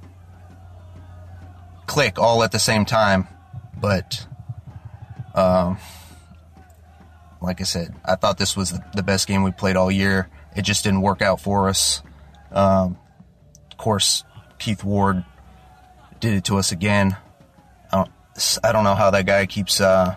[1.86, 3.26] click all at the same time,
[3.76, 4.26] but
[5.34, 5.78] um,
[7.40, 10.28] like I said, I thought this was the, best game we played all year.
[10.54, 12.02] It just didn't work out for us.
[12.50, 12.98] Um,
[13.70, 14.24] of course,
[14.58, 15.24] Keith Ward
[16.20, 17.16] did it to us again.
[17.92, 18.10] I don't,
[18.64, 20.16] I don't know how that guy keeps uh,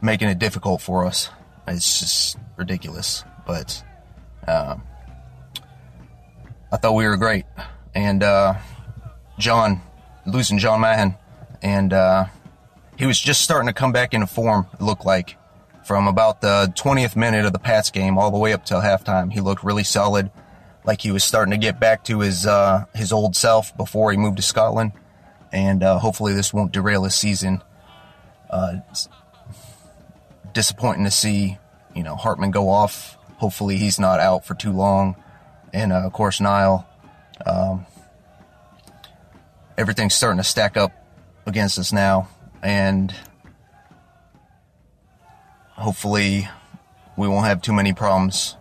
[0.00, 1.30] making it difficult for us.
[1.66, 3.24] It's just ridiculous.
[3.46, 3.82] But
[4.46, 4.82] um,
[6.72, 7.44] I thought we were great,
[7.94, 8.54] and uh,
[9.38, 9.80] John
[10.26, 11.16] losing John Mahon,
[11.62, 12.26] and uh,
[12.98, 14.66] he was just starting to come back into form.
[14.74, 15.36] It looked like
[15.84, 19.32] from about the 20th minute of the Pats game all the way up till halftime,
[19.32, 20.30] he looked really solid
[20.86, 24.16] like he was starting to get back to his uh, his old self before he
[24.16, 24.92] moved to Scotland,
[25.52, 27.62] and uh, hopefully this won't derail his season.
[28.48, 28.76] Uh,
[30.54, 31.58] disappointing to see,
[31.94, 33.18] you know, Hartmann go off.
[33.38, 35.16] Hopefully he's not out for too long,
[35.72, 36.88] and uh, of course Niall.
[37.44, 37.84] Um,
[39.76, 40.92] everything's starting to stack up
[41.44, 42.28] against us now,
[42.66, 43.14] and
[45.74, 46.48] hopefully
[47.16, 48.56] we won't have too many problems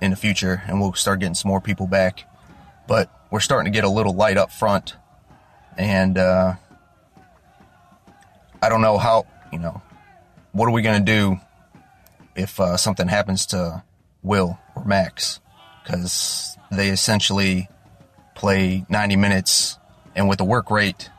[0.00, 2.26] in the future and we'll start getting some more people back.
[2.88, 4.96] But we're starting to get a little light up front.
[5.76, 6.54] And uh,
[8.62, 9.82] I don't know how, you know,
[10.52, 11.38] what are we going to do
[12.36, 13.82] if uh, something happens to
[14.22, 15.40] Will or Max?
[15.84, 17.68] Because they essentially
[18.34, 19.78] play 90 minutes,
[20.14, 21.10] and with the work rate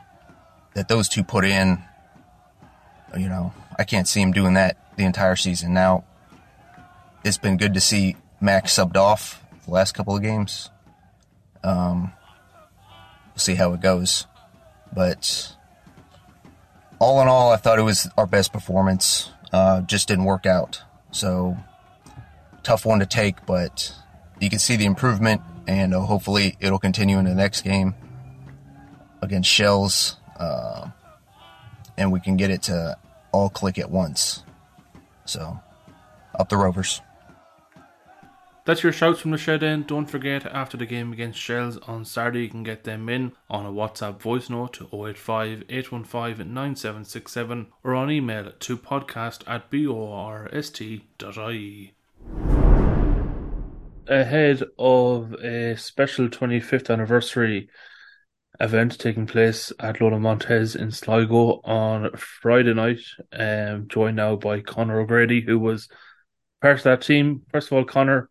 [0.74, 1.84] that those two put in,
[3.16, 5.72] you know, I can't see him doing that the entire season.
[5.72, 6.04] Now,
[7.24, 10.70] it's been good to see Max subbed off the last couple of games.
[11.62, 12.12] Um,
[13.28, 14.26] we'll see how it goes.
[14.92, 15.54] But
[16.98, 19.30] all in all, I thought it was our best performance.
[19.52, 20.82] Uh, just didn't work out.
[21.10, 21.56] So
[22.62, 23.94] tough one to take, but
[24.40, 27.94] you can see the improvement, and uh, hopefully it'll continue in the next game
[29.22, 30.88] against Shells, uh,
[31.98, 32.96] and we can get it to
[33.32, 34.44] all click at once.
[35.26, 35.60] So,
[36.38, 37.02] up the Rovers.
[38.64, 39.86] That's your shouts from the shed end.
[39.86, 43.64] Don't forget, after the game against Shells on Saturday, you can get them in on
[43.64, 50.74] a WhatsApp voice note to 085 815 9767 or on email to podcast at borst.ie.
[54.06, 57.70] Ahead of a special 25th anniversary
[58.60, 63.00] event taking place at Lola Montez in Sligo on Friday night,
[63.32, 65.88] um, joined now by Conor O'Grady, who was
[66.60, 67.42] part of that team.
[67.50, 68.30] First of all, Conor,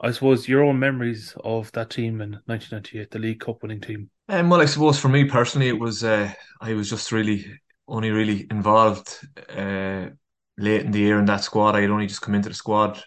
[0.00, 4.10] I suppose your own memories of that team in 1998, the League Cup winning team.
[4.28, 7.46] Um, well, I suppose for me personally, it was uh, I was just really
[7.88, 10.06] only really involved uh,
[10.56, 11.74] late in the year in that squad.
[11.74, 13.02] I had only just come into the squad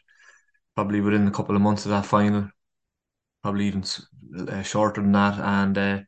[0.76, 2.50] probably within a couple of months of that final,
[3.42, 3.84] probably even
[4.50, 6.00] uh, shorter than that, and uh,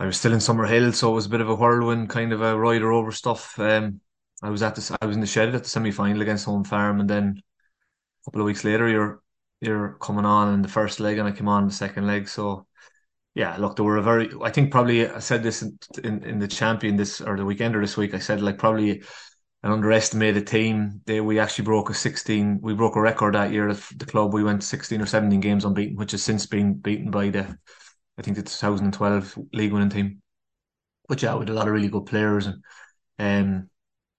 [0.00, 2.40] I was still in Summerhill, so it was a bit of a whirlwind kind of
[2.40, 3.58] a rider over stuff.
[3.58, 4.00] Um,
[4.42, 6.64] I was at this, I was in the shed at the semi final against Home
[6.64, 9.22] Farm, and then a couple of weeks later, you're
[9.60, 12.28] you're coming on in the first leg and I came on in the second leg.
[12.28, 12.66] So
[13.34, 14.30] yeah, look, they were a very.
[14.42, 17.76] I think probably I said this in in, in the champion this or the weekend
[17.76, 18.14] or this week.
[18.14, 19.02] I said like probably
[19.62, 21.02] an underestimated team.
[21.04, 22.58] They we actually broke a sixteen.
[22.62, 24.32] We broke a record that year at the club.
[24.32, 27.58] We went sixteen or seventeen games unbeaten, which has since been beaten by the
[28.20, 30.22] I think the 2012 league winning team.
[31.08, 32.62] But yeah, with a lot of really good players and
[33.18, 33.70] um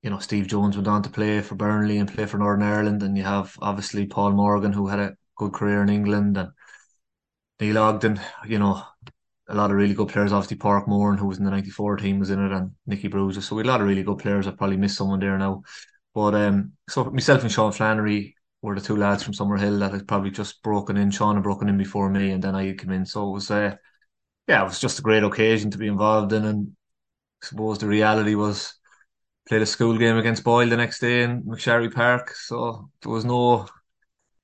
[0.01, 3.03] you know, Steve Jones went on to play for Burnley and play for Northern Ireland,
[3.03, 6.49] and you have obviously Paul Morgan who had a good career in England and
[7.59, 8.83] Neil Ogden, you know,
[9.47, 10.31] a lot of really good players.
[10.33, 13.41] Obviously, Park Moore, who was in the '94 team, was in it, and Nicky Bruiser.
[13.41, 14.47] So we had a lot of really good players.
[14.47, 15.61] I probably missed someone there now,
[16.15, 20.07] but um, so myself and Sean Flannery were the two lads from Summerhill that had
[20.07, 21.11] probably just broken in.
[21.11, 23.05] Sean had broken in before me, and then I came in.
[23.05, 23.75] So it was, uh,
[24.47, 26.75] yeah, it was just a great occasion to be involved in, and
[27.43, 28.73] I suppose the reality was
[29.47, 32.33] played a school game against Boyle the next day in McSherry Park.
[32.35, 33.67] So there was no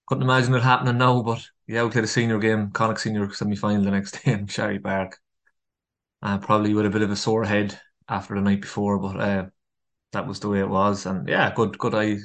[0.08, 3.56] couldn't imagine it happening now, but yeah, we played a senior game, Connacht senior semi
[3.56, 5.18] final the next day in Sherry Park.
[6.22, 7.80] Uh, probably with a bit of a sore head
[8.10, 9.46] after the night before, but uh,
[10.14, 11.06] that was the way it was.
[11.06, 12.18] And yeah, good, good eye,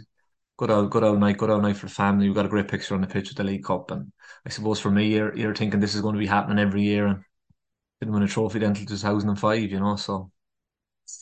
[0.56, 2.28] good old, good old night, good old night for the family.
[2.28, 4.12] We got a great picture on the pitch of the League Cup, and
[4.46, 7.06] I suppose for me, you're you're thinking this is going to be happening every year,
[7.06, 7.24] and
[8.02, 9.94] didn't win a trophy then until 2005, you know.
[9.94, 10.32] So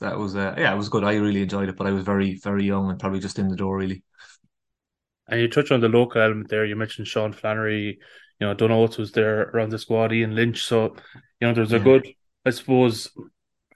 [0.01, 1.05] that was uh, yeah, it was good.
[1.05, 3.57] I really enjoyed it, but I was very very young and probably just in the
[3.57, 4.03] door really.
[5.29, 6.65] And you touch on the local element there.
[6.65, 7.99] You mentioned Sean Flannery,
[8.41, 10.65] you know, Dunn was there around the squad, Ian Lynch.
[10.65, 10.97] So,
[11.41, 12.09] you know, there's a good,
[12.45, 13.11] I suppose,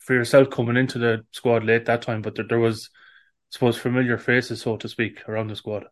[0.00, 3.76] for yourself coming into the squad late that time, but there, there was, I suppose,
[3.76, 5.84] familiar faces, so to speak, around the squad.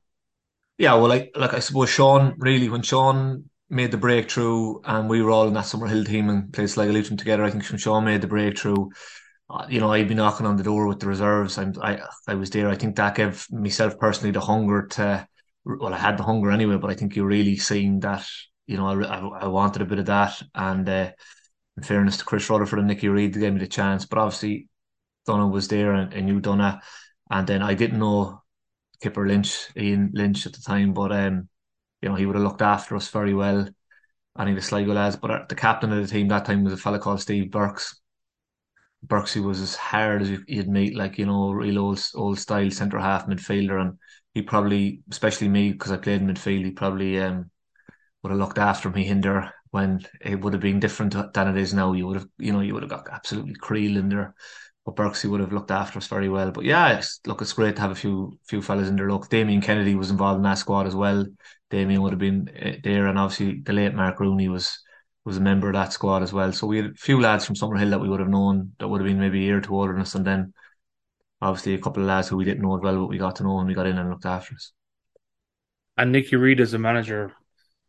[0.78, 5.22] Yeah, well, like, like I suppose Sean, really, when Sean made the breakthrough and we
[5.22, 8.20] were all in that Summerhill team and played Sligo Leitrim together, I think Sean made
[8.20, 8.90] the breakthrough,
[9.48, 11.56] uh, you know, I'd be knocking on the door with the reserves.
[11.56, 12.68] I'm, I, I was there.
[12.68, 15.26] I think that gave myself personally the hunger to,
[15.64, 18.26] well, I had the hunger anyway, but I think you're really seeing that,
[18.66, 20.42] you know, I, I, wanted a bit of that.
[20.54, 21.10] And uh,
[21.78, 24.04] in fairness to Chris Rutherford and Nicky Reid, they gave me the chance.
[24.04, 24.68] But obviously,
[25.24, 26.82] Donna was there and, and knew Donna.
[27.30, 28.42] And then I didn't know
[29.02, 31.48] Kipper Lynch, Ian Lynch at the time, but, um,
[32.02, 33.68] you know, he would have looked after us very well.
[34.38, 35.16] Any of the Sligo lads.
[35.16, 38.00] But uh, the captain of the team that time was a fella called Steve Burks.
[39.06, 42.98] Burksy was as hard as you'd meet, like, you know, real old, old style centre
[42.98, 43.80] half midfielder.
[43.80, 43.98] And
[44.32, 47.50] he probably, especially me, because I played in midfield, he probably um,
[48.22, 51.56] would have looked after me in there when it would have been different than it
[51.56, 51.92] is now.
[51.92, 54.34] You would have, you know, you would have got absolutely creel in there.
[54.84, 56.50] But Berksy would have looked after us very well.
[56.50, 59.10] But yeah, it's, look, it's great to have a few few fellas in there.
[59.10, 61.24] Look, Damien Kennedy was involved in that squad as well.
[61.70, 64.78] Damien would have been eh, there, and obviously the late Mark Rooney was
[65.24, 66.52] was a member of that squad as well.
[66.52, 69.00] So we had a few lads from Summerhill that we would have known that would
[69.00, 70.52] have been maybe a year or two older than us, and then
[71.40, 73.44] obviously a couple of lads who we didn't know as well, but we got to
[73.44, 74.72] know and we got in and looked after us.
[75.96, 77.32] And Nicky Reid as a manager,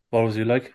[0.10, 0.74] what was he like?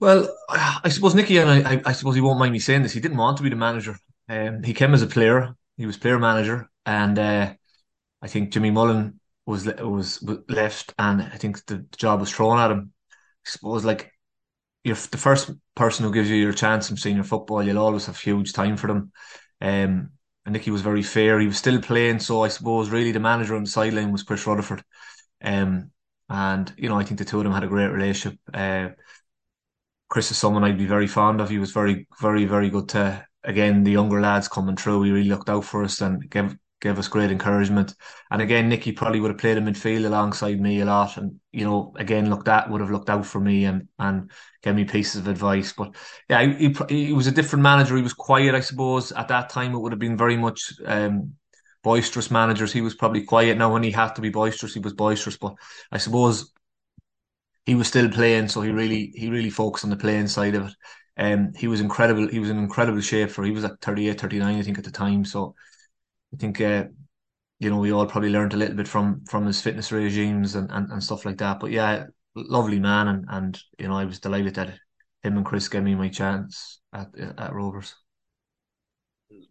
[0.00, 3.00] Well, I suppose Nicky, and I, I suppose he won't mind me saying this, he
[3.00, 3.96] didn't want to be the manager.
[4.28, 5.54] Um, he came as a player.
[5.76, 7.54] He was player manager, and uh,
[8.22, 12.70] I think Jimmy Mullen was was left, and I think the job was thrown at
[12.70, 12.92] him.
[13.46, 14.12] I suppose like
[14.84, 18.18] you're the first person who gives you your chance in senior football, you'll always have
[18.18, 19.12] huge time for them.
[19.60, 20.10] Um,
[20.46, 21.40] and Nicky was very fair.
[21.40, 24.46] He was still playing, so I suppose really the manager on the sideline was Chris
[24.46, 24.84] Rutherford.
[25.42, 25.90] Um,
[26.28, 28.38] and you know, I think the two of them had a great relationship.
[28.52, 28.90] Uh,
[30.08, 31.50] Chris is someone I'd be very fond of.
[31.50, 35.02] He was very, very, very good to again the younger lads coming through.
[35.02, 37.94] He really looked out for us and gave gave us great encouragement.
[38.30, 41.16] And again, Nicky probably would have played in midfield alongside me a lot.
[41.16, 44.30] And, you know, again, looked at would have looked out for me and, and
[44.62, 45.72] gave me pieces of advice.
[45.72, 45.96] But
[46.28, 47.96] yeah, he, he was a different manager.
[47.96, 49.12] He was quiet, I suppose.
[49.12, 51.32] At that time, it would have been very much um,
[51.82, 52.70] boisterous managers.
[52.70, 53.56] He was probably quiet.
[53.56, 55.38] Now, when he had to be boisterous, he was boisterous.
[55.38, 55.54] But
[55.90, 56.52] I suppose
[57.66, 60.66] he was still playing, so he really he really focused on the playing side of
[60.68, 60.74] it.
[61.16, 62.28] Um, he was incredible.
[62.28, 63.44] He was in incredible shape for.
[63.44, 65.24] He was at 38, 39, I think, at the time.
[65.24, 65.54] So
[66.32, 66.84] I think uh,
[67.58, 70.70] you know we all probably learned a little bit from from his fitness regimes and,
[70.70, 71.60] and, and stuff like that.
[71.60, 74.78] But yeah, lovely man, and and you know I was delighted that
[75.22, 77.94] him and Chris gave me my chance at at Rovers.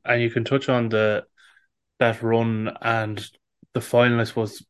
[0.05, 1.23] And you can touch on the
[1.99, 3.25] that run and
[3.73, 4.19] the final.
[4.19, 4.63] I suppose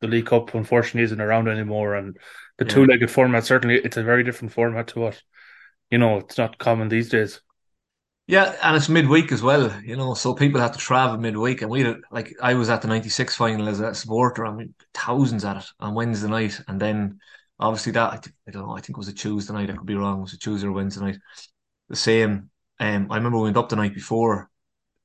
[0.00, 2.16] the League Cup unfortunately isn't around anymore, and
[2.60, 2.72] the Yeah.
[2.74, 5.22] two-legged format certainly it's a very different format to what
[5.90, 6.18] you know.
[6.18, 7.42] It's not common these days.
[8.26, 11.62] Yeah, and it's midweek as well, you know, so people have to travel midweek.
[11.62, 14.74] And we had, like, I was at the 96 final as a supporter, I mean,
[14.94, 16.60] thousands at it on Wednesday night.
[16.68, 17.18] And then
[17.58, 19.74] obviously that, I, th- I don't know, I think it was a Tuesday night, I
[19.74, 21.18] could be wrong, it was a Tuesday or Wednesday night.
[21.88, 22.50] The same.
[22.78, 24.48] Um, I remember we went up the night before,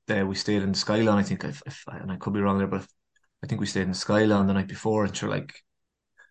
[0.09, 2.59] uh, we stayed in the Skyline, I think, if, if, and I could be wrong
[2.59, 2.85] there, but
[3.43, 5.03] I think we stayed in the Skyline the night before.
[5.03, 5.53] And sure, like,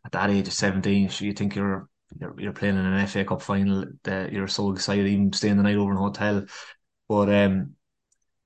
[0.04, 1.88] at that age of 17, sure, you think you're,
[2.18, 5.76] you're, you're playing in an FA Cup final, you're so excited, even staying the night
[5.76, 6.46] over in a hotel.
[7.08, 7.76] But um,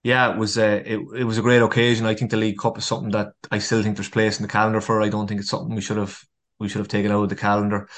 [0.02, 2.06] yeah, it was a it, it was a great occasion.
[2.06, 4.52] I think the League Cup is something that I still think there's place in the
[4.52, 5.02] calendar for.
[5.02, 6.20] I don't think it's something we should have
[6.58, 7.88] we should have taken out of the calendar.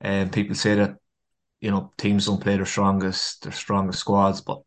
[0.00, 0.96] And people say that
[1.60, 4.62] you know teams don't play their strongest their strongest squads, but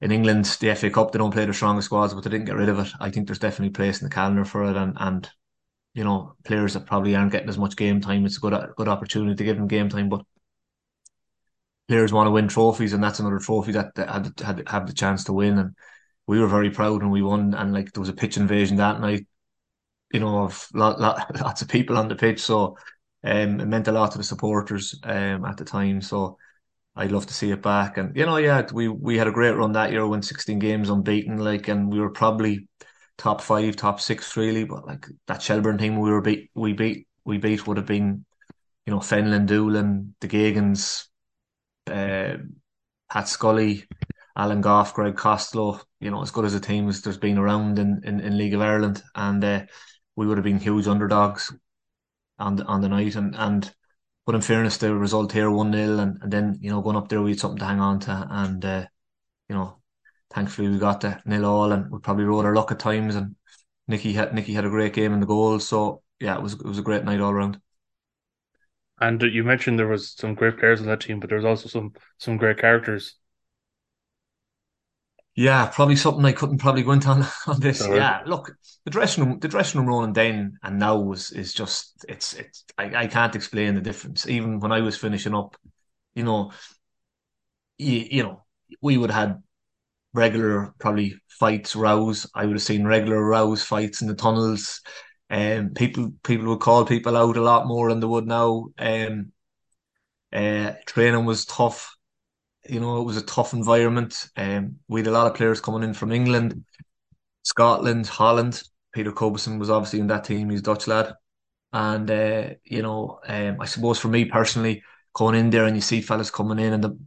[0.00, 2.56] in England, the FA Cup they don't play their strongest squads, but they didn't get
[2.56, 2.88] rid of it.
[3.00, 5.30] I think there's definitely place in the calendar for it, and and
[5.94, 8.26] you know players that probably aren't getting as much game time.
[8.26, 10.22] It's a good good opportunity to give them game time, but
[11.88, 14.92] players want to win trophies, and that's another trophy that they had had have the
[14.92, 15.58] chance to win.
[15.58, 15.74] And
[16.26, 17.54] we were very proud when we won.
[17.54, 19.26] And like there was a pitch invasion that night,
[20.12, 22.40] you know, of lot, lot, lots of people on the pitch.
[22.40, 22.76] So
[23.24, 26.02] um, it meant a lot to the supporters um, at the time.
[26.02, 26.36] So
[26.94, 27.96] I'd love to see it back.
[27.96, 30.90] And you know, yeah, we we had a great run that year, won 16 games
[30.90, 32.68] unbeaten, like, and we were probably
[33.18, 34.64] top five, top six, really.
[34.64, 38.24] But like that Shelbourne team, we were beat, we beat, we beat would have been,
[38.86, 41.04] you know, Fenlon, Doolan, the Gagans,
[41.88, 42.38] uh,
[43.10, 43.84] Pat Scully,
[44.36, 47.78] Alan Goff, Greg Costello, you know, as good as a team as there's been around
[47.78, 49.02] in, in, in League of Ireland.
[49.14, 49.62] And uh,
[50.16, 51.52] we would have been huge underdogs
[52.38, 53.16] on the, on the night.
[53.16, 53.70] And, and
[54.24, 57.08] but in fairness, the result here 1 0, and, and then, you know, going up
[57.08, 58.26] there, we had something to hang on to.
[58.30, 58.86] And, uh,
[59.48, 59.77] you know,
[60.30, 63.14] thankfully we got the nil all, and we probably rode our luck at times.
[63.14, 63.36] And
[63.86, 65.58] Nicky had Nicky had a great game in the goal.
[65.60, 67.60] So, yeah, it was it was a great night all around.
[69.00, 71.68] And you mentioned there was some great players on that team, but there was also
[71.68, 73.14] some some great characters.
[75.36, 77.78] Yeah, probably something I couldn't probably go into on, on this.
[77.78, 77.98] Sorry.
[77.98, 78.50] Yeah, look,
[78.84, 82.64] the dressing room, the dressing room rolling then and now was is just it's it's
[82.76, 84.28] I, I can't explain the difference.
[84.28, 85.56] Even when I was finishing up,
[86.16, 86.50] you know,
[87.78, 88.44] you, you know,
[88.80, 89.42] we would have had
[90.14, 92.26] regular probably fights, rows.
[92.34, 94.80] I would have seen regular rows, fights in the tunnels.
[95.30, 98.68] Um, people people would call people out a lot more than they would now.
[98.78, 99.32] Um,
[100.32, 101.94] uh, training was tough
[102.68, 104.28] you know, it was a tough environment.
[104.36, 106.64] Um, we had a lot of players coming in from England,
[107.42, 108.62] Scotland, Holland.
[108.92, 110.50] Peter Cobuson was obviously in that team.
[110.50, 111.14] He's Dutch lad.
[111.72, 114.82] And, uh, you know, um, I suppose for me personally,
[115.14, 116.98] going in there and you see fellas coming in and the,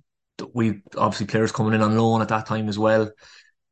[0.54, 3.04] we obviously players coming in on loan at that time as well.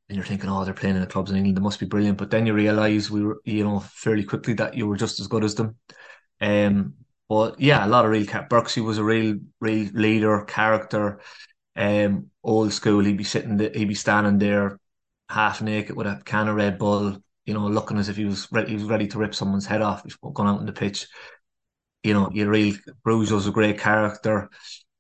[0.10, 1.58] And you're thinking, oh, they're playing in the clubs in England.
[1.58, 2.18] They must be brilliant.
[2.18, 5.28] But then you realise we were, you know, fairly quickly that you were just as
[5.28, 5.76] good as them.
[6.42, 6.96] Um,
[7.28, 8.26] but yeah, a lot of real.
[8.26, 11.22] Birksey was a real, real leader, character
[11.76, 13.04] um, old school.
[13.04, 14.80] He'd be sitting, there, he'd be standing there,
[15.30, 18.48] half naked with a can of Red Bull, you know, looking as if he was
[18.52, 21.08] ready, he was ready to rip someone's head off before going out on the pitch.
[22.04, 24.50] You know, you real Bruges was a great character.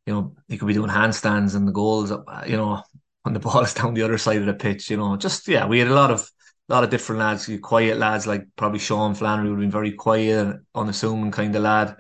[0.09, 2.09] You know, he could be doing handstands and the goals.
[2.47, 2.81] You know,
[3.21, 4.89] when the ball is down the other side of the pitch.
[4.89, 6.27] You know, just yeah, we had a lot of
[6.67, 9.91] a lot of different lads, quiet lads like probably Sean Flannery would have been very
[9.91, 11.95] quiet and unassuming kind of lad,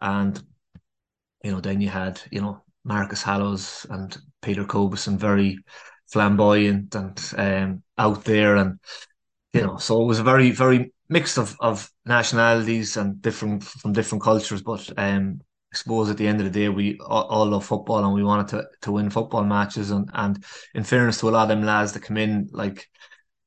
[0.00, 0.40] and
[1.42, 5.58] you know, then you had you know Marcus Hallows and Peter Cobuson very
[6.12, 8.78] flamboyant and um, out there, and
[9.52, 13.92] you know, so it was a very very mixed of of nationalities and different from
[13.92, 14.62] different cultures.
[14.62, 15.40] But um,
[15.72, 18.48] I suppose at the end of the day, we all, love football and we wanted
[18.48, 19.90] to to win football matches.
[19.90, 20.44] And and
[20.74, 22.88] in fairness to a lot of them lads that come in, like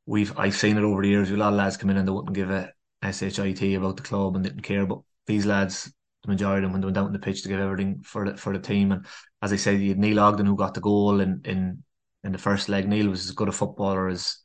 [0.05, 1.31] we've I've seen it over the years.
[1.31, 2.71] A lot of lads come in and they wouldn't give a
[3.11, 5.91] shit about the club and didn't care, but these lads
[6.23, 8.29] the majority of them when they went down on the pitch to give everything for
[8.29, 8.91] the for the team.
[8.91, 9.05] And
[9.41, 11.83] as I said, you had Neil Ogden who got the goal in in
[12.23, 12.87] in the first leg.
[12.87, 14.37] Neil was as good a footballer as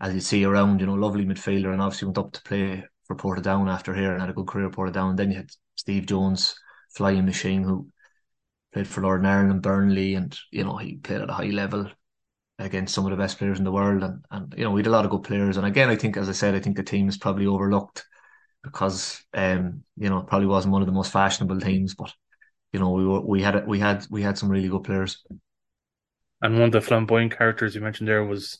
[0.00, 3.14] as you see around, you know, lovely midfielder, and obviously went up to play for
[3.14, 5.16] Portadown after here and had a good career at Portadown.
[5.16, 6.56] Then you had Steve Jones,
[6.94, 7.90] flying machine, who
[8.72, 11.90] played for Lord Ireland and Burnley, and you know he played at a high level.
[12.58, 14.88] against some of the best players in the world, and and you know we had
[14.88, 15.56] a lot of good players.
[15.58, 18.04] And again, I think, as I said, I think the team is probably overlooked
[18.64, 22.12] because um you know probably wasn't one of the most fashionable teams, but
[22.72, 25.24] you know we were we had we had we had some really good players.
[26.40, 28.58] And one of the flamboyant characters you mentioned there was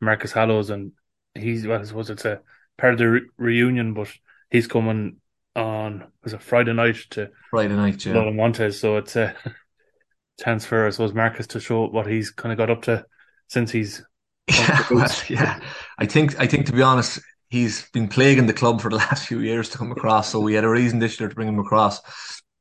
[0.00, 0.92] Marcus Hallows, and
[1.34, 2.40] he's well, I suppose it's a
[2.76, 4.08] part of the re- reunion, but
[4.50, 5.20] he's coming
[5.56, 8.14] on was it Friday night to Friday night, yeah.
[8.14, 9.34] Lola Montez, so it's a
[10.40, 13.04] chance for I suppose Marcus to show what he's kind of got up to
[13.48, 14.02] since he's
[14.48, 15.60] yeah, well, yeah.
[15.98, 17.20] I think I think to be honest,
[17.50, 20.30] he's been plaguing the club for the last few years to come across.
[20.30, 22.00] So we had a reason this year to bring him across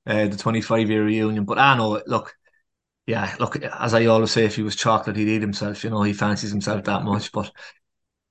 [0.06, 1.46] uh, the 25 year reunion.
[1.46, 2.34] But I know, look,
[3.08, 5.84] yeah, look, as I always say, if he was chocolate, he'd eat himself.
[5.84, 7.32] You know, he fancies himself that much.
[7.32, 7.52] But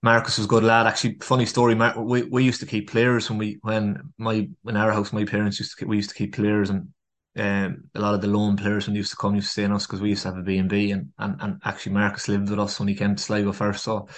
[0.02, 0.86] Marcus was a good lad.
[0.86, 1.74] Actually, funny story.
[1.74, 5.24] Mar- we we used to keep players when we when my in our house, my
[5.24, 6.88] parents used to keep, we used to keep players and.
[7.36, 9.62] Um, a lot of the loan players when they used to come used to stay
[9.62, 12.26] in us because we used to have a B and B and and actually Marcus
[12.26, 14.08] lived with us when he came to Sligo first so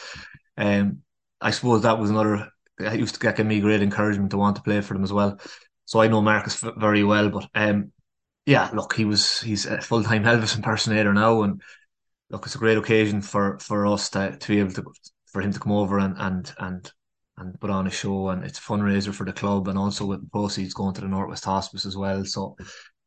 [0.56, 1.02] um
[1.38, 4.56] I suppose that was another it used to get give me great encouragement to want
[4.56, 5.38] to play for them as well
[5.84, 7.92] so I know Marcus very well but um
[8.46, 11.60] yeah look he was he's a full-time Elvis impersonator now and
[12.30, 14.84] look it's a great occasion for for us to, to be able to
[15.32, 16.92] for him to come over and and and
[17.38, 20.30] and put on a show and it's a fundraiser for the club and also with
[20.30, 22.24] proceeds going to the Northwest Hospice as well.
[22.24, 22.56] So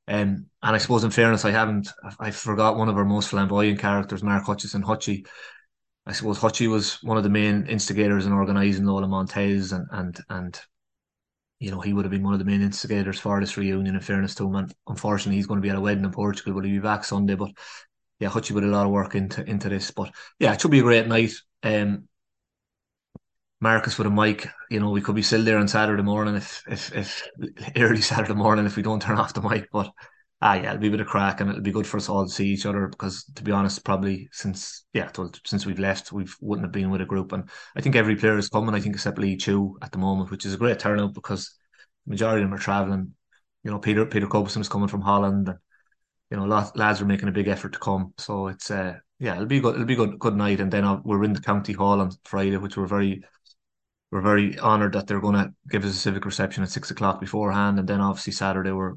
[0.08, 3.80] um, and I suppose in fairness I haven't I forgot one of our most flamboyant
[3.80, 5.26] characters, Mark Hutchison Hutchie.
[6.06, 10.20] I suppose Hutchie was one of the main instigators in organising Lola Montez and and
[10.30, 10.60] and
[11.64, 14.02] you know, he would have been one of the main instigators for this reunion in
[14.02, 14.56] fairness to him.
[14.56, 17.06] And unfortunately he's going to be at a wedding in Portugal, but he'll be back
[17.06, 17.36] Sunday.
[17.36, 17.52] But
[18.20, 19.90] yeah, Hutchie put a lot of work into into this.
[19.92, 21.32] But yeah, it should be a great night.
[21.64, 22.10] Um
[23.64, 26.64] Marcus with a mic, you know, we could be still there on Saturday morning if
[26.68, 27.28] if if
[27.78, 29.70] early Saturday morning if we don't turn off the mic.
[29.72, 29.90] But
[30.42, 32.26] ah yeah, it'll be a bit of crack and it'll be good for us all
[32.26, 35.10] to see each other because to be honest, probably since yeah,
[35.46, 37.32] since we've left, we wouldn't have been with a group.
[37.32, 40.30] And I think every player is coming, I think except Lee Chu at the moment,
[40.30, 41.50] which is a great turnout because
[42.06, 43.14] the majority of them are travelling.
[43.64, 45.58] You know, Peter Peter Coberson is coming from Holland and
[46.30, 48.14] you know, lads are making a big effort to come.
[48.18, 49.76] So it's uh yeah, it'll be good.
[49.76, 50.20] It'll be good.
[50.20, 53.24] Good night, and then uh, we're in the county hall on Friday, which we're very
[54.14, 57.20] we're very honoured that they're going to give us a civic reception at six o'clock
[57.20, 58.94] beforehand, and then obviously Saturday we're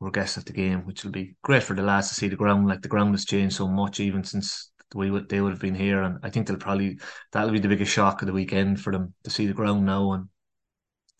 [0.00, 2.34] we're guests at the game, which will be great for the lads to see the
[2.34, 2.66] ground.
[2.66, 5.76] Like the ground has changed so much, even since we would they would have been
[5.76, 6.98] here, and I think they'll probably
[7.30, 10.10] that'll be the biggest shock of the weekend for them to see the ground now
[10.14, 10.28] and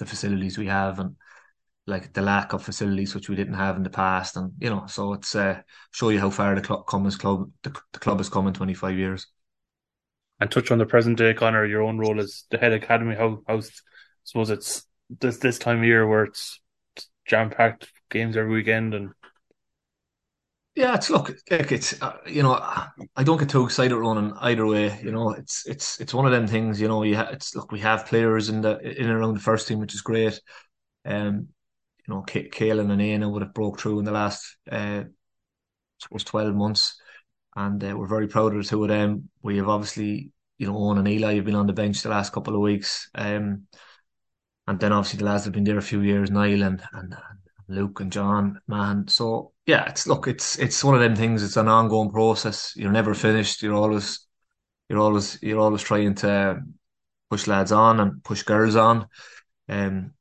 [0.00, 1.14] the facilities we have, and
[1.86, 4.86] like the lack of facilities which we didn't have in the past, and you know,
[4.88, 5.62] so it's uh,
[5.92, 8.98] show you how far the club club the, the club has come in twenty five
[8.98, 9.28] years
[10.40, 13.14] and touch on the present day, Conor, your own role as the head academy.
[13.14, 13.62] How, how, I
[14.24, 14.86] suppose it's
[15.20, 16.60] this this time of year where it's
[17.26, 19.10] jam packed games every weekend and.
[20.74, 24.96] Yeah, it's look, it's uh, you know, I don't get too excited running either way.
[25.02, 26.80] You know, it's it's it's one of them things.
[26.80, 29.40] You know, you ha- it's look, we have players in the in and around the
[29.40, 30.40] first team, which is great.
[31.04, 31.48] Um,
[32.06, 35.02] you know, K- and Aina would have broke through in the last uh,
[36.00, 36.97] suppose twelve months
[37.58, 39.28] and uh, we're very proud of the two of them.
[39.42, 42.32] We have obviously, you know, Owen and Eli have been on the bench the last
[42.32, 43.64] couple of weeks, um,
[44.68, 47.38] and then obviously the lads have been there a few years, Niall and, and, and
[47.66, 49.08] Luke and John, man.
[49.08, 51.42] So yeah, it's look, it's it's one of them things.
[51.42, 52.74] It's an ongoing process.
[52.76, 53.60] You're never finished.
[53.60, 54.24] You're always,
[54.88, 56.60] you're always, you're always trying to
[57.28, 59.08] push lads on and push girls on.
[59.68, 60.12] Um,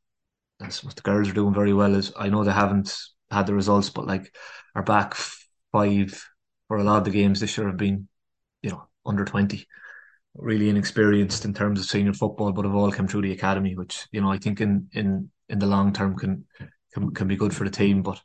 [0.59, 1.93] that's what the girls are doing very well.
[1.93, 2.97] Is I know they haven't
[3.29, 4.35] had the results, but like
[4.73, 5.15] are back
[5.71, 6.27] five
[6.67, 8.07] for a lot of the games this year have been,
[8.61, 9.65] you know, under 20,
[10.35, 14.07] really inexperienced in terms of senior football, but have all come through the academy, which,
[14.11, 16.45] you know, I think in, in, in the long term can,
[16.93, 18.01] can, can be good for the team.
[18.01, 18.21] But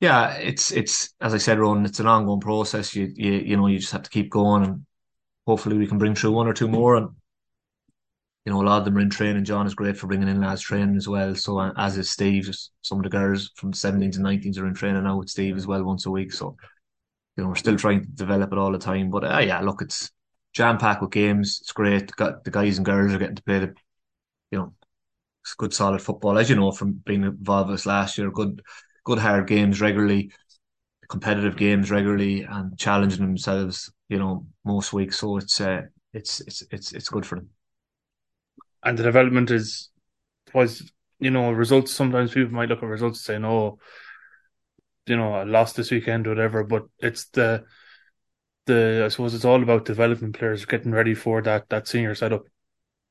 [0.00, 2.94] yeah, it's, it's, as I said, Ron, it's an ongoing process.
[2.94, 4.86] You, you, you know, you just have to keep going and
[5.46, 6.96] hopefully we can bring through one or two more.
[6.96, 7.08] And,
[8.44, 9.44] you know, a lot of them are in training.
[9.44, 11.34] John is great for bringing in lads training as well.
[11.34, 14.74] So as is Steve, some of the girls from the 17s and 19s are in
[14.74, 16.32] training now with Steve as well once a week.
[16.32, 16.56] So
[17.38, 19.10] you know, we're still trying to develop it all the time.
[19.10, 20.10] But uh, yeah, look, it's
[20.52, 21.60] jam packed with games.
[21.62, 22.10] It's great.
[22.16, 23.74] Got the guys and girls are getting to play the,
[24.50, 24.74] you know,
[25.56, 26.36] good solid football.
[26.36, 28.60] As you know from being involved with us last year, good,
[29.04, 30.32] good hard games regularly,
[31.08, 33.92] competitive games regularly, and challenging themselves.
[34.08, 35.20] You know, most weeks.
[35.20, 35.82] So it's uh,
[36.12, 37.50] it's it's it's it's good for them.
[38.82, 39.90] And the development is
[40.54, 41.92] was you know results.
[41.92, 43.78] Sometimes people might look at results and say, "No,
[45.08, 47.64] you know, I lost this weekend or whatever, but it's the
[48.66, 52.44] the I suppose it's all about developing players, getting ready for that that senior setup.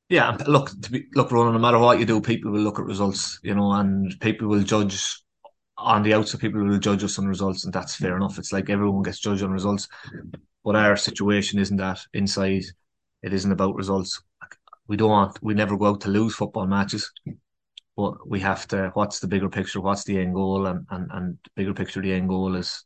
[0.09, 1.53] Yeah, look to be look, Ronan.
[1.53, 4.63] No matter what you do, people will look at results, you know, and people will
[4.63, 5.21] judge
[5.77, 6.39] on the outside.
[6.39, 8.39] People will judge us on results, and that's fair enough.
[8.39, 9.87] It's like everyone gets judged on results.
[10.63, 12.63] but our situation isn't that inside.
[13.21, 14.21] It isn't about results.
[14.87, 15.39] We don't want.
[15.41, 17.11] We never go out to lose football matches,
[17.97, 18.91] but we have to.
[18.93, 19.81] What's the bigger picture?
[19.81, 20.67] What's the end goal?
[20.67, 22.85] And and and bigger picture, the end goal is,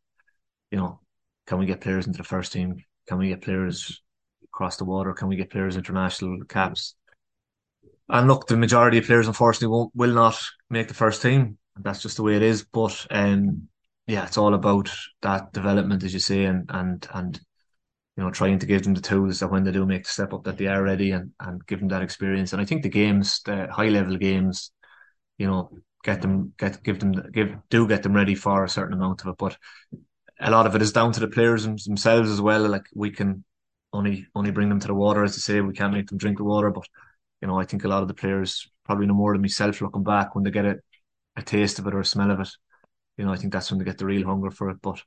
[0.72, 1.02] you know,
[1.46, 2.78] can we get players into the first team?
[3.08, 4.02] Can we get players
[4.46, 5.14] across the water?
[5.14, 6.96] Can we get players international caps?
[8.10, 11.58] And look, the majority of players unfortunately won't will not make the first team.
[11.78, 12.64] That's just the way it is.
[12.64, 13.68] But um,
[14.08, 14.90] yeah, it's all about
[15.24, 17.40] that development, as you say, and and and
[18.16, 20.34] you know, trying to give them the tools that when they do make the step
[20.34, 22.54] up, that they are ready and and give them that experience.
[22.54, 24.72] And I think the games, the high level games,
[25.42, 25.70] you know,
[26.04, 29.28] get them get give them give do get them ready for a certain amount of
[29.28, 29.38] it.
[29.38, 29.58] But
[30.40, 32.68] a lot of it is down to the players themselves as well.
[32.68, 33.44] Like we can
[33.94, 36.38] only only bring them to the water, as to say, we can't make them drink
[36.38, 36.72] the water.
[36.72, 36.88] But
[37.42, 40.04] you know, I think a lot of the players probably no more than myself looking
[40.04, 40.76] back when they get a,
[41.38, 42.50] a taste of it or a smell of it
[43.18, 44.82] you know, I think that's when they get the real hunger for it.
[44.82, 45.02] But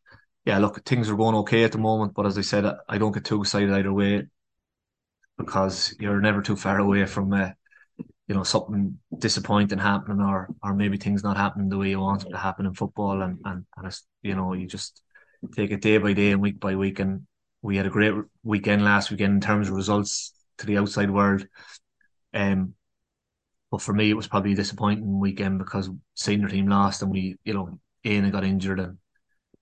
[0.44, 2.14] yeah, look, things are going okay at the moment.
[2.14, 4.26] But as I said, I don't get too excited either way
[5.38, 7.50] because you're never too far away from, uh,
[8.26, 12.22] you know, something disappointing happening or or maybe things not happening the way you want
[12.22, 13.22] them to happen in football.
[13.22, 15.02] And and, and it's, you know, you just
[15.54, 17.00] take it day by day and week by week.
[17.00, 17.26] And
[17.62, 21.46] we had a great weekend last weekend in terms of results to the outside world.
[22.32, 22.74] Um,
[23.70, 27.36] but for me, it was probably a disappointing weekend because senior team lost and we,
[27.44, 28.98] you know, Ian got injured and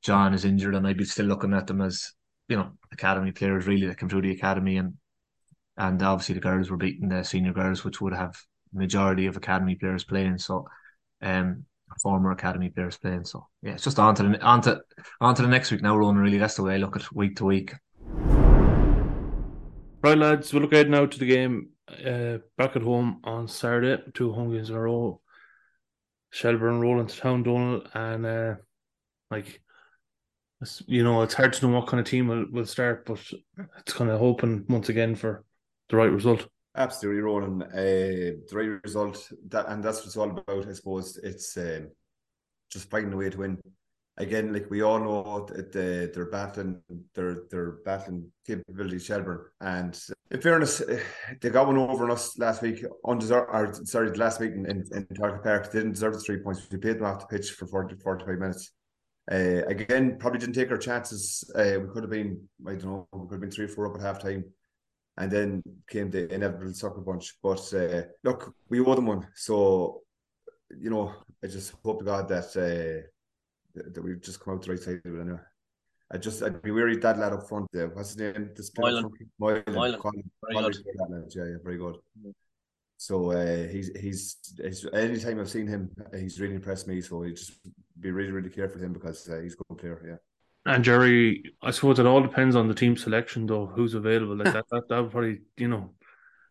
[0.02, 2.12] John is injured, and I'd be still looking at them as
[2.48, 4.94] you know academy players really that came through the academy, and
[5.76, 8.36] and obviously the girls were beating the senior girls, which would have
[8.72, 10.38] majority of academy players playing.
[10.38, 10.66] So,
[11.20, 11.64] um,
[12.00, 13.24] former academy players playing.
[13.24, 14.80] So yeah, it's just on to the on to
[15.20, 16.22] on to the next week now, Ronan.
[16.22, 17.74] Really, that's the way I look at week to week.
[20.02, 24.02] Right, lads, we'll look ahead now to the game uh, back at home on Saturday.
[24.14, 25.20] Two home games in a row.
[26.30, 28.54] Shelbourne rolling to town, Donal, and uh,
[29.30, 29.60] like
[30.86, 33.18] you know, it's hard to know what kind of team will, will start, but
[33.78, 35.44] it's kind of hoping once again for
[35.88, 36.48] the right result.
[36.74, 37.62] Absolutely, Ronan.
[37.62, 40.68] Uh, the right result, that and that's what it's all about.
[40.68, 41.90] I suppose it's um,
[42.70, 43.58] just finding a way to win
[44.16, 46.80] again, like we all know that they, they're battling
[47.14, 49.46] their their battling capability Shelbourne.
[49.60, 49.98] And
[50.30, 50.82] in fairness,
[51.40, 54.84] they got one over on us last week, undeserved or sorry, last week in, in,
[54.92, 55.42] in Park.
[55.44, 56.66] They didn't deserve the three points.
[56.70, 58.72] We paid them off the pitch for 40, 45 minutes.
[59.30, 61.48] Uh, again, probably didn't take our chances.
[61.54, 63.86] Uh, we could have been, I don't know, we could have been three, or four
[63.86, 64.44] up at half time.
[65.18, 67.36] And then came the inevitable sucker punch.
[67.42, 69.26] But uh, look, we owe them one.
[69.34, 70.00] So,
[70.78, 71.12] you know,
[71.44, 73.06] I just hope to God that uh,
[73.74, 75.38] that we've just come out the right side of it anyway.
[76.10, 77.88] I just I'd be worried that lad up front there.
[77.88, 78.50] What's his name?
[78.54, 79.08] This Moylan.
[79.38, 79.62] Moylan.
[79.68, 80.00] Moylan.
[80.00, 81.32] Quality, Very quality good.
[81.34, 81.96] yeah, yeah, very good.
[82.98, 87.00] So uh, he's he's he's anytime I've seen him, he's really impressed me.
[87.00, 87.52] So you just
[87.98, 90.02] be really really careful with him because uh, he's a good player.
[90.06, 90.16] Yeah.
[90.64, 93.66] And Gerry, I suppose it all depends on the team selection, though.
[93.66, 94.36] Who's available?
[94.36, 95.90] Like that, that, that would probably, you know,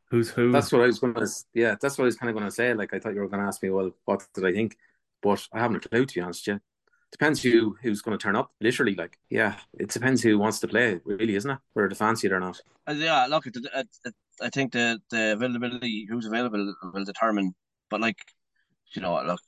[0.10, 0.52] who's who.
[0.52, 1.28] That's what I was going to.
[1.54, 2.74] Yeah, that's what I was kind of going to say.
[2.74, 4.78] Like I thought you were going to ask me, well, what did I think?
[5.22, 6.46] But I haven't a clue to be honest.
[6.46, 6.58] Yeah,
[7.12, 8.52] depends who who's going to turn up.
[8.60, 11.00] Literally, like yeah, it depends who wants to play.
[11.06, 11.60] Really, isn't it?
[11.74, 12.60] Whether they fancy it or not.
[12.88, 17.56] Uh, yeah, look, it, it, it, I think the the availability, who's available, will determine.
[17.90, 18.20] But like,
[18.94, 19.42] you know, look,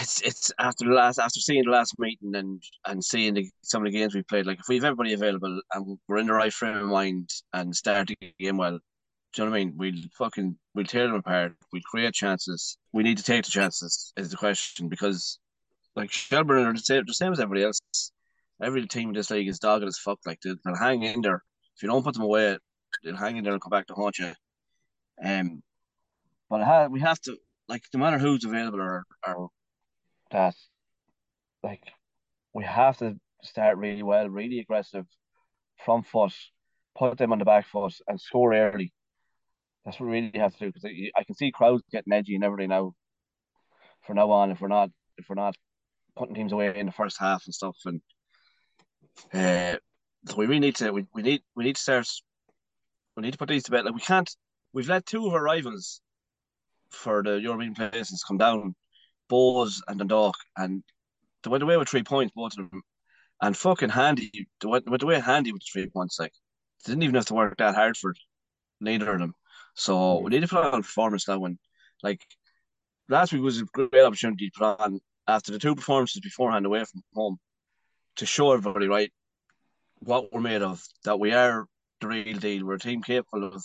[0.00, 3.84] it's it's after the last after seeing the last meeting and and seeing the, some
[3.84, 4.46] of the games we played.
[4.46, 7.74] Like, if we have everybody available and we're in the right frame of mind and
[7.74, 8.78] start the game well,
[9.32, 9.74] do you know what I mean?
[9.76, 11.54] We'll fucking we'll tear them apart.
[11.72, 12.78] We'll create chances.
[12.92, 14.12] We need to take the chances.
[14.16, 15.38] Is the question because
[15.96, 17.80] like Shelbourne are the same, the same as everybody else.
[18.62, 20.18] Every team in this league is dogged as fuck.
[20.26, 21.42] Like they'll, they'll hang in there.
[21.76, 22.58] If you don't put them away,
[23.04, 24.32] they'll hang in there and come back to haunt you.
[25.24, 25.62] Um,
[26.48, 27.36] but ha- we have to
[27.68, 29.48] like no matter who's available or or
[30.30, 30.54] that,
[31.62, 31.82] like
[32.54, 35.06] we have to start really well, really aggressive
[35.84, 36.32] from foot,
[36.96, 38.92] put them on the back foot and score early.
[39.84, 40.84] That's what we really have to do because
[41.16, 42.94] I can see crowds getting edgy and everything now.
[44.06, 45.54] For now on, if we're not if we're not
[46.16, 48.00] putting teams away in the first half and stuff, and
[49.32, 49.78] uh,
[50.26, 52.08] so we really need to we, we need we need to start
[53.16, 53.84] we need to put these to bed.
[53.84, 54.30] Like we can't
[54.72, 56.00] we've let two of our rivals
[56.90, 58.74] for the European places come down,
[59.30, 60.82] Bohs and Dundalk, and
[61.42, 62.82] they went away with three points, both of them.
[63.40, 66.18] And fucking handy, they went, went away handy with the three points.
[66.18, 66.32] Like
[66.84, 68.14] they didn't even have to work that hard for
[68.80, 69.34] neither of them.
[69.74, 70.22] So mm.
[70.22, 71.44] we need to put on a performance now.
[71.44, 71.58] And
[72.02, 72.20] like
[73.08, 76.84] last week was a great opportunity to put on after the two performances beforehand away
[76.84, 77.38] from home
[78.16, 79.12] to show everybody right
[80.00, 80.82] what we're made of.
[81.04, 81.66] That we are
[82.00, 82.66] the real deal.
[82.66, 83.62] We're a team capable of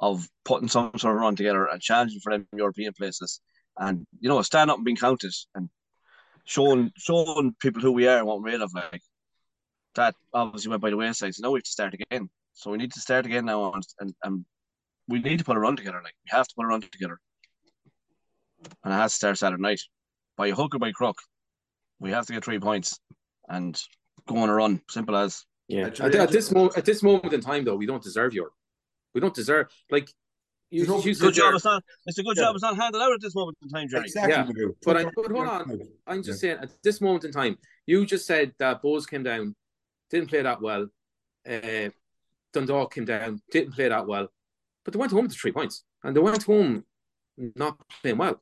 [0.00, 3.40] of putting some sort of run together and challenging for them European places.
[3.78, 5.68] And you know, stand up and being counted and
[6.44, 8.72] showing showing people who we are and what we're made of.
[8.74, 9.02] Like
[9.94, 11.34] that obviously went by the wayside.
[11.34, 12.28] So now we have to start again.
[12.54, 14.44] So we need to start again now, and and, and
[15.06, 16.00] we need to put a run together.
[16.02, 17.18] Like we have to put a run together,
[18.84, 19.80] and it has to start Saturday night
[20.36, 21.18] by hook or by crook.
[22.00, 22.98] We have to get three points
[23.48, 23.80] and
[24.26, 24.80] go on a run.
[24.88, 25.44] Simple as.
[25.68, 25.86] Yeah.
[25.86, 28.50] At, at this moment, at this moment in time, though, we don't deserve your.
[29.18, 30.08] We don't deserve like.
[30.70, 31.46] You, you you good job.
[31.46, 31.82] there- It's not.
[32.06, 32.42] It's a good Yeah.
[32.44, 32.54] job.
[32.54, 34.04] It's not handed out at this moment in time, Gerry.
[34.04, 34.54] Exactly.
[34.56, 35.80] Yeah, But, I, but hold on.
[36.06, 37.56] I'm just saying at this moment in time,
[37.86, 39.56] you just said that Bohs came down,
[40.10, 40.86] didn't play that well.
[41.48, 41.88] Uh,
[42.52, 44.28] Dundalk came down, didn't play that well,
[44.84, 46.84] but they went home with three points, and they went home
[47.56, 48.40] not playing well.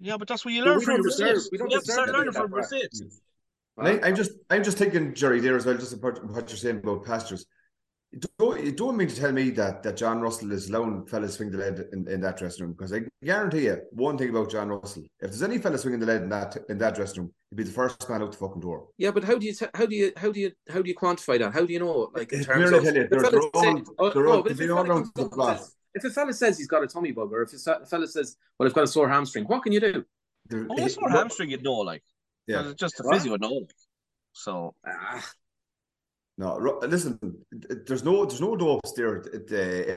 [0.00, 1.48] Yeah, but that's what you But learn we from don't deserve- mistakes.
[1.52, 2.56] we don't have to deserve learning from that.
[2.56, 3.00] mistakes.
[3.78, 6.56] And I, I'm just, I'm just thinking, Gerry, there as well, just about what you're
[6.58, 7.46] saying about pastures.
[8.16, 11.34] You don't, you don't mean to tell me that, that John Russell is allowing fellas
[11.34, 14.50] swing the lead in, in that dressing room because I guarantee you one thing about
[14.50, 17.32] John Russell: if there's any fella swinging the lead in that in that dressing room,
[17.50, 18.88] he'd be the first man out the fucking door.
[18.96, 20.94] Yeah, but how do you t- how do you how do you how do you
[20.94, 21.52] quantify that?
[21.52, 22.10] How do you know?
[22.14, 24.56] Like in terms of tell you, if they're a fella thrown- oh, they're all- but
[24.56, 27.30] they're all around the up says- if a fella says he's got a tummy bug,
[27.32, 30.04] or if a fella says, "Well, I've got a sore hamstring," what can you do?
[30.48, 32.02] They're- Oh, it's more hamstring, you'd know, like.
[32.46, 32.68] Yeah.
[32.70, 33.14] It's just the What?
[33.16, 33.48] physio would know.
[33.52, 33.74] Like.
[34.32, 34.74] So.
[34.86, 35.22] Ah,
[36.38, 37.18] No, listen.
[37.50, 39.16] There's no, there's no dopes there.
[39.16, 39.46] If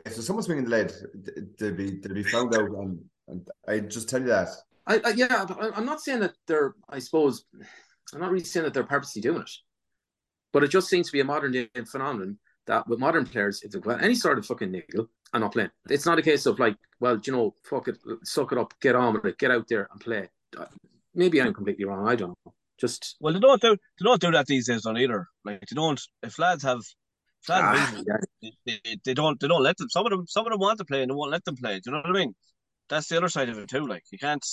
[0.03, 0.93] there's someone swinging the lead,
[1.57, 4.49] they'll be, they'll be found out, and, and I just tell you that.
[4.87, 6.75] I, I yeah, I'm not saying that they're.
[6.89, 7.43] I suppose
[8.13, 9.51] I'm not really saying that they're purposely doing it,
[10.53, 13.71] but it just seems to be a modern day phenomenon that with modern players, if
[13.71, 15.71] they've got any sort of fucking niggle, I'm not playing.
[15.89, 18.95] It's not a case of like, well, you know, fuck it, suck it up, get
[18.95, 20.29] on with it, get out there and play.
[21.13, 22.07] Maybe I'm completely wrong.
[22.07, 22.53] I don't know.
[22.79, 25.27] Just Well, they don't do they don't do that these days, on either.
[25.45, 25.99] Like they don't.
[26.23, 26.79] If lads have,
[27.41, 28.51] if lads Ah, reason, yeah.
[28.65, 29.89] they, they, they don't they don't let them.
[29.89, 31.75] Some of them some of them want to play and they won't let them play.
[31.75, 32.33] Do you know what I mean?
[32.89, 33.85] That's the other side of it too.
[33.85, 34.45] Like you can't.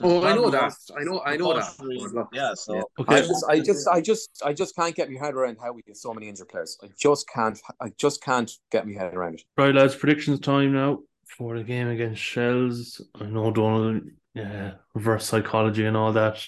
[0.00, 0.74] Oh, I know problem that.
[1.00, 1.22] I know.
[1.24, 1.76] I know that.
[1.76, 2.54] precautionary- But look, Yeah.
[2.54, 2.74] So.
[2.74, 2.82] yeah.
[2.98, 3.14] Okay.
[3.14, 5.82] I just, I just, I just, I just can't get my head around how we
[5.82, 6.76] get so many injured players.
[6.82, 9.42] I just can't, I just can't get my head around it.
[9.56, 10.98] Right, lads, predictions time now
[11.28, 13.00] for the game against Shells.
[13.20, 14.00] I know Donal,
[14.34, 16.44] yeah, reverse psychology and all that.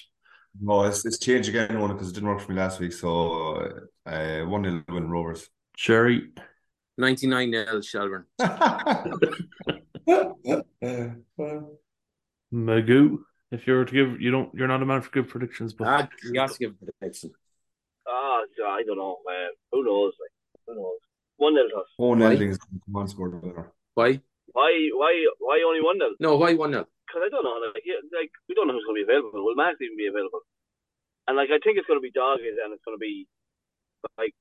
[0.61, 2.93] No, it's, it's changed again, one because it didn't work for me last week.
[2.93, 5.49] So, uh, one nil win Rovers.
[5.75, 6.29] Gerry,
[6.97, 8.25] 99 nil Shelbourne.
[12.53, 13.19] Magoo.
[13.49, 15.87] If you were to give, you don't, you're not a man for good predictions, but
[15.87, 17.31] Ah, you have to give a prediction.
[18.07, 19.49] Ah, I don't know, man.
[19.71, 20.13] Who knows?
[20.19, 20.31] Like
[20.67, 20.97] who knows?
[21.37, 21.87] One nil to us.
[21.95, 22.35] One Why?
[22.35, 23.65] nil come on, scored the.
[23.93, 24.19] Why?
[24.47, 24.89] Why?
[24.93, 25.27] Why?
[25.39, 26.09] Why only one nil?
[26.19, 26.87] No, why one nil?
[27.07, 27.57] Because I don't know.
[27.63, 29.39] Like, yeah, like we don't know who's going to be available.
[29.43, 30.43] Will Max even be available?
[31.27, 33.27] And like I think it's going to be dogged, and it's going to be
[34.19, 34.35] like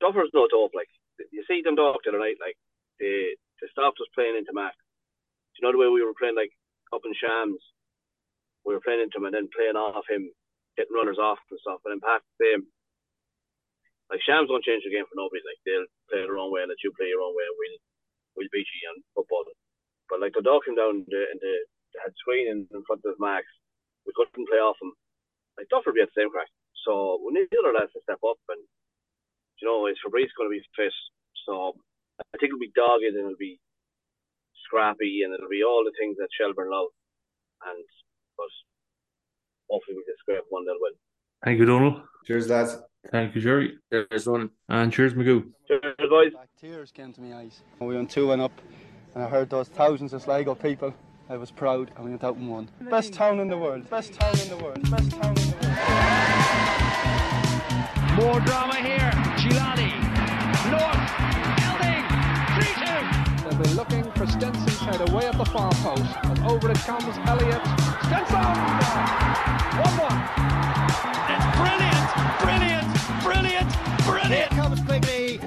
[0.00, 0.74] Duffer's no dope.
[0.76, 0.90] Like
[1.32, 2.38] you see them dog the other night.
[2.42, 2.58] Like
[3.00, 4.76] they they stopped us playing into Max.
[5.54, 6.52] Do you know the way we were playing like
[6.92, 7.60] up in Shams?
[8.66, 10.28] We were playing into him and then playing off him,
[10.76, 11.80] getting runners off and stuff.
[11.86, 12.62] And in Pat the same.
[14.10, 15.42] Like Shams won't change the game for nobody.
[15.42, 17.46] Like they'll play their own way and let you play your own way.
[17.46, 17.78] and We'll
[18.46, 19.46] we'll beat you on football.
[20.08, 21.54] But like the dog came down in the, in the
[21.94, 23.46] they had screen in, in front of Max.
[24.04, 24.92] We couldn't play off him.
[25.58, 26.50] Like Duffer would be at the same crack.
[26.84, 28.62] So we need the other lads to step up and
[29.60, 30.92] you know, is Fabrice gonna be fit.
[31.46, 31.74] So
[32.20, 33.58] I think it'll be dogged and it'll be
[34.64, 36.92] scrappy and it'll be all the things that Shelbourne loves.
[37.64, 37.84] And
[38.36, 38.52] but
[39.70, 40.92] hopefully we can scrape one nil win.
[41.44, 42.02] thank you, Donal.
[42.26, 42.76] Cheers, lads.
[43.10, 43.78] Thank you, Gerry.
[43.92, 44.50] Cheers, one.
[44.68, 45.46] And cheers, Magoo.
[45.68, 46.32] Cheers, boys.
[46.34, 47.62] Like tears came to my eyes.
[47.80, 48.52] We went 2 1 up,
[49.16, 50.92] and I heard those thousands of Sligo people.
[51.30, 52.68] I was proud, and we went out and won.
[52.90, 53.88] Best town in the world.
[53.88, 54.90] Best town in the world.
[54.90, 55.78] Best town in the world.
[58.20, 59.10] More drama here.
[59.40, 59.88] Gilani.
[60.68, 61.00] North.
[61.64, 62.04] Elding.
[62.60, 63.48] 3 2.
[63.48, 66.14] They'll be looking for Stenson's head away at the far post.
[66.24, 67.62] And over it comes Elliot.
[68.04, 68.44] Stenson!
[69.80, 70.12] 1 1.
[71.32, 72.04] It's brilliant.
[72.44, 72.88] Brilliant.
[73.24, 73.72] Brilliant.
[73.72, 74.50] Here Brilliant.
[74.50, 75.40] comes quickly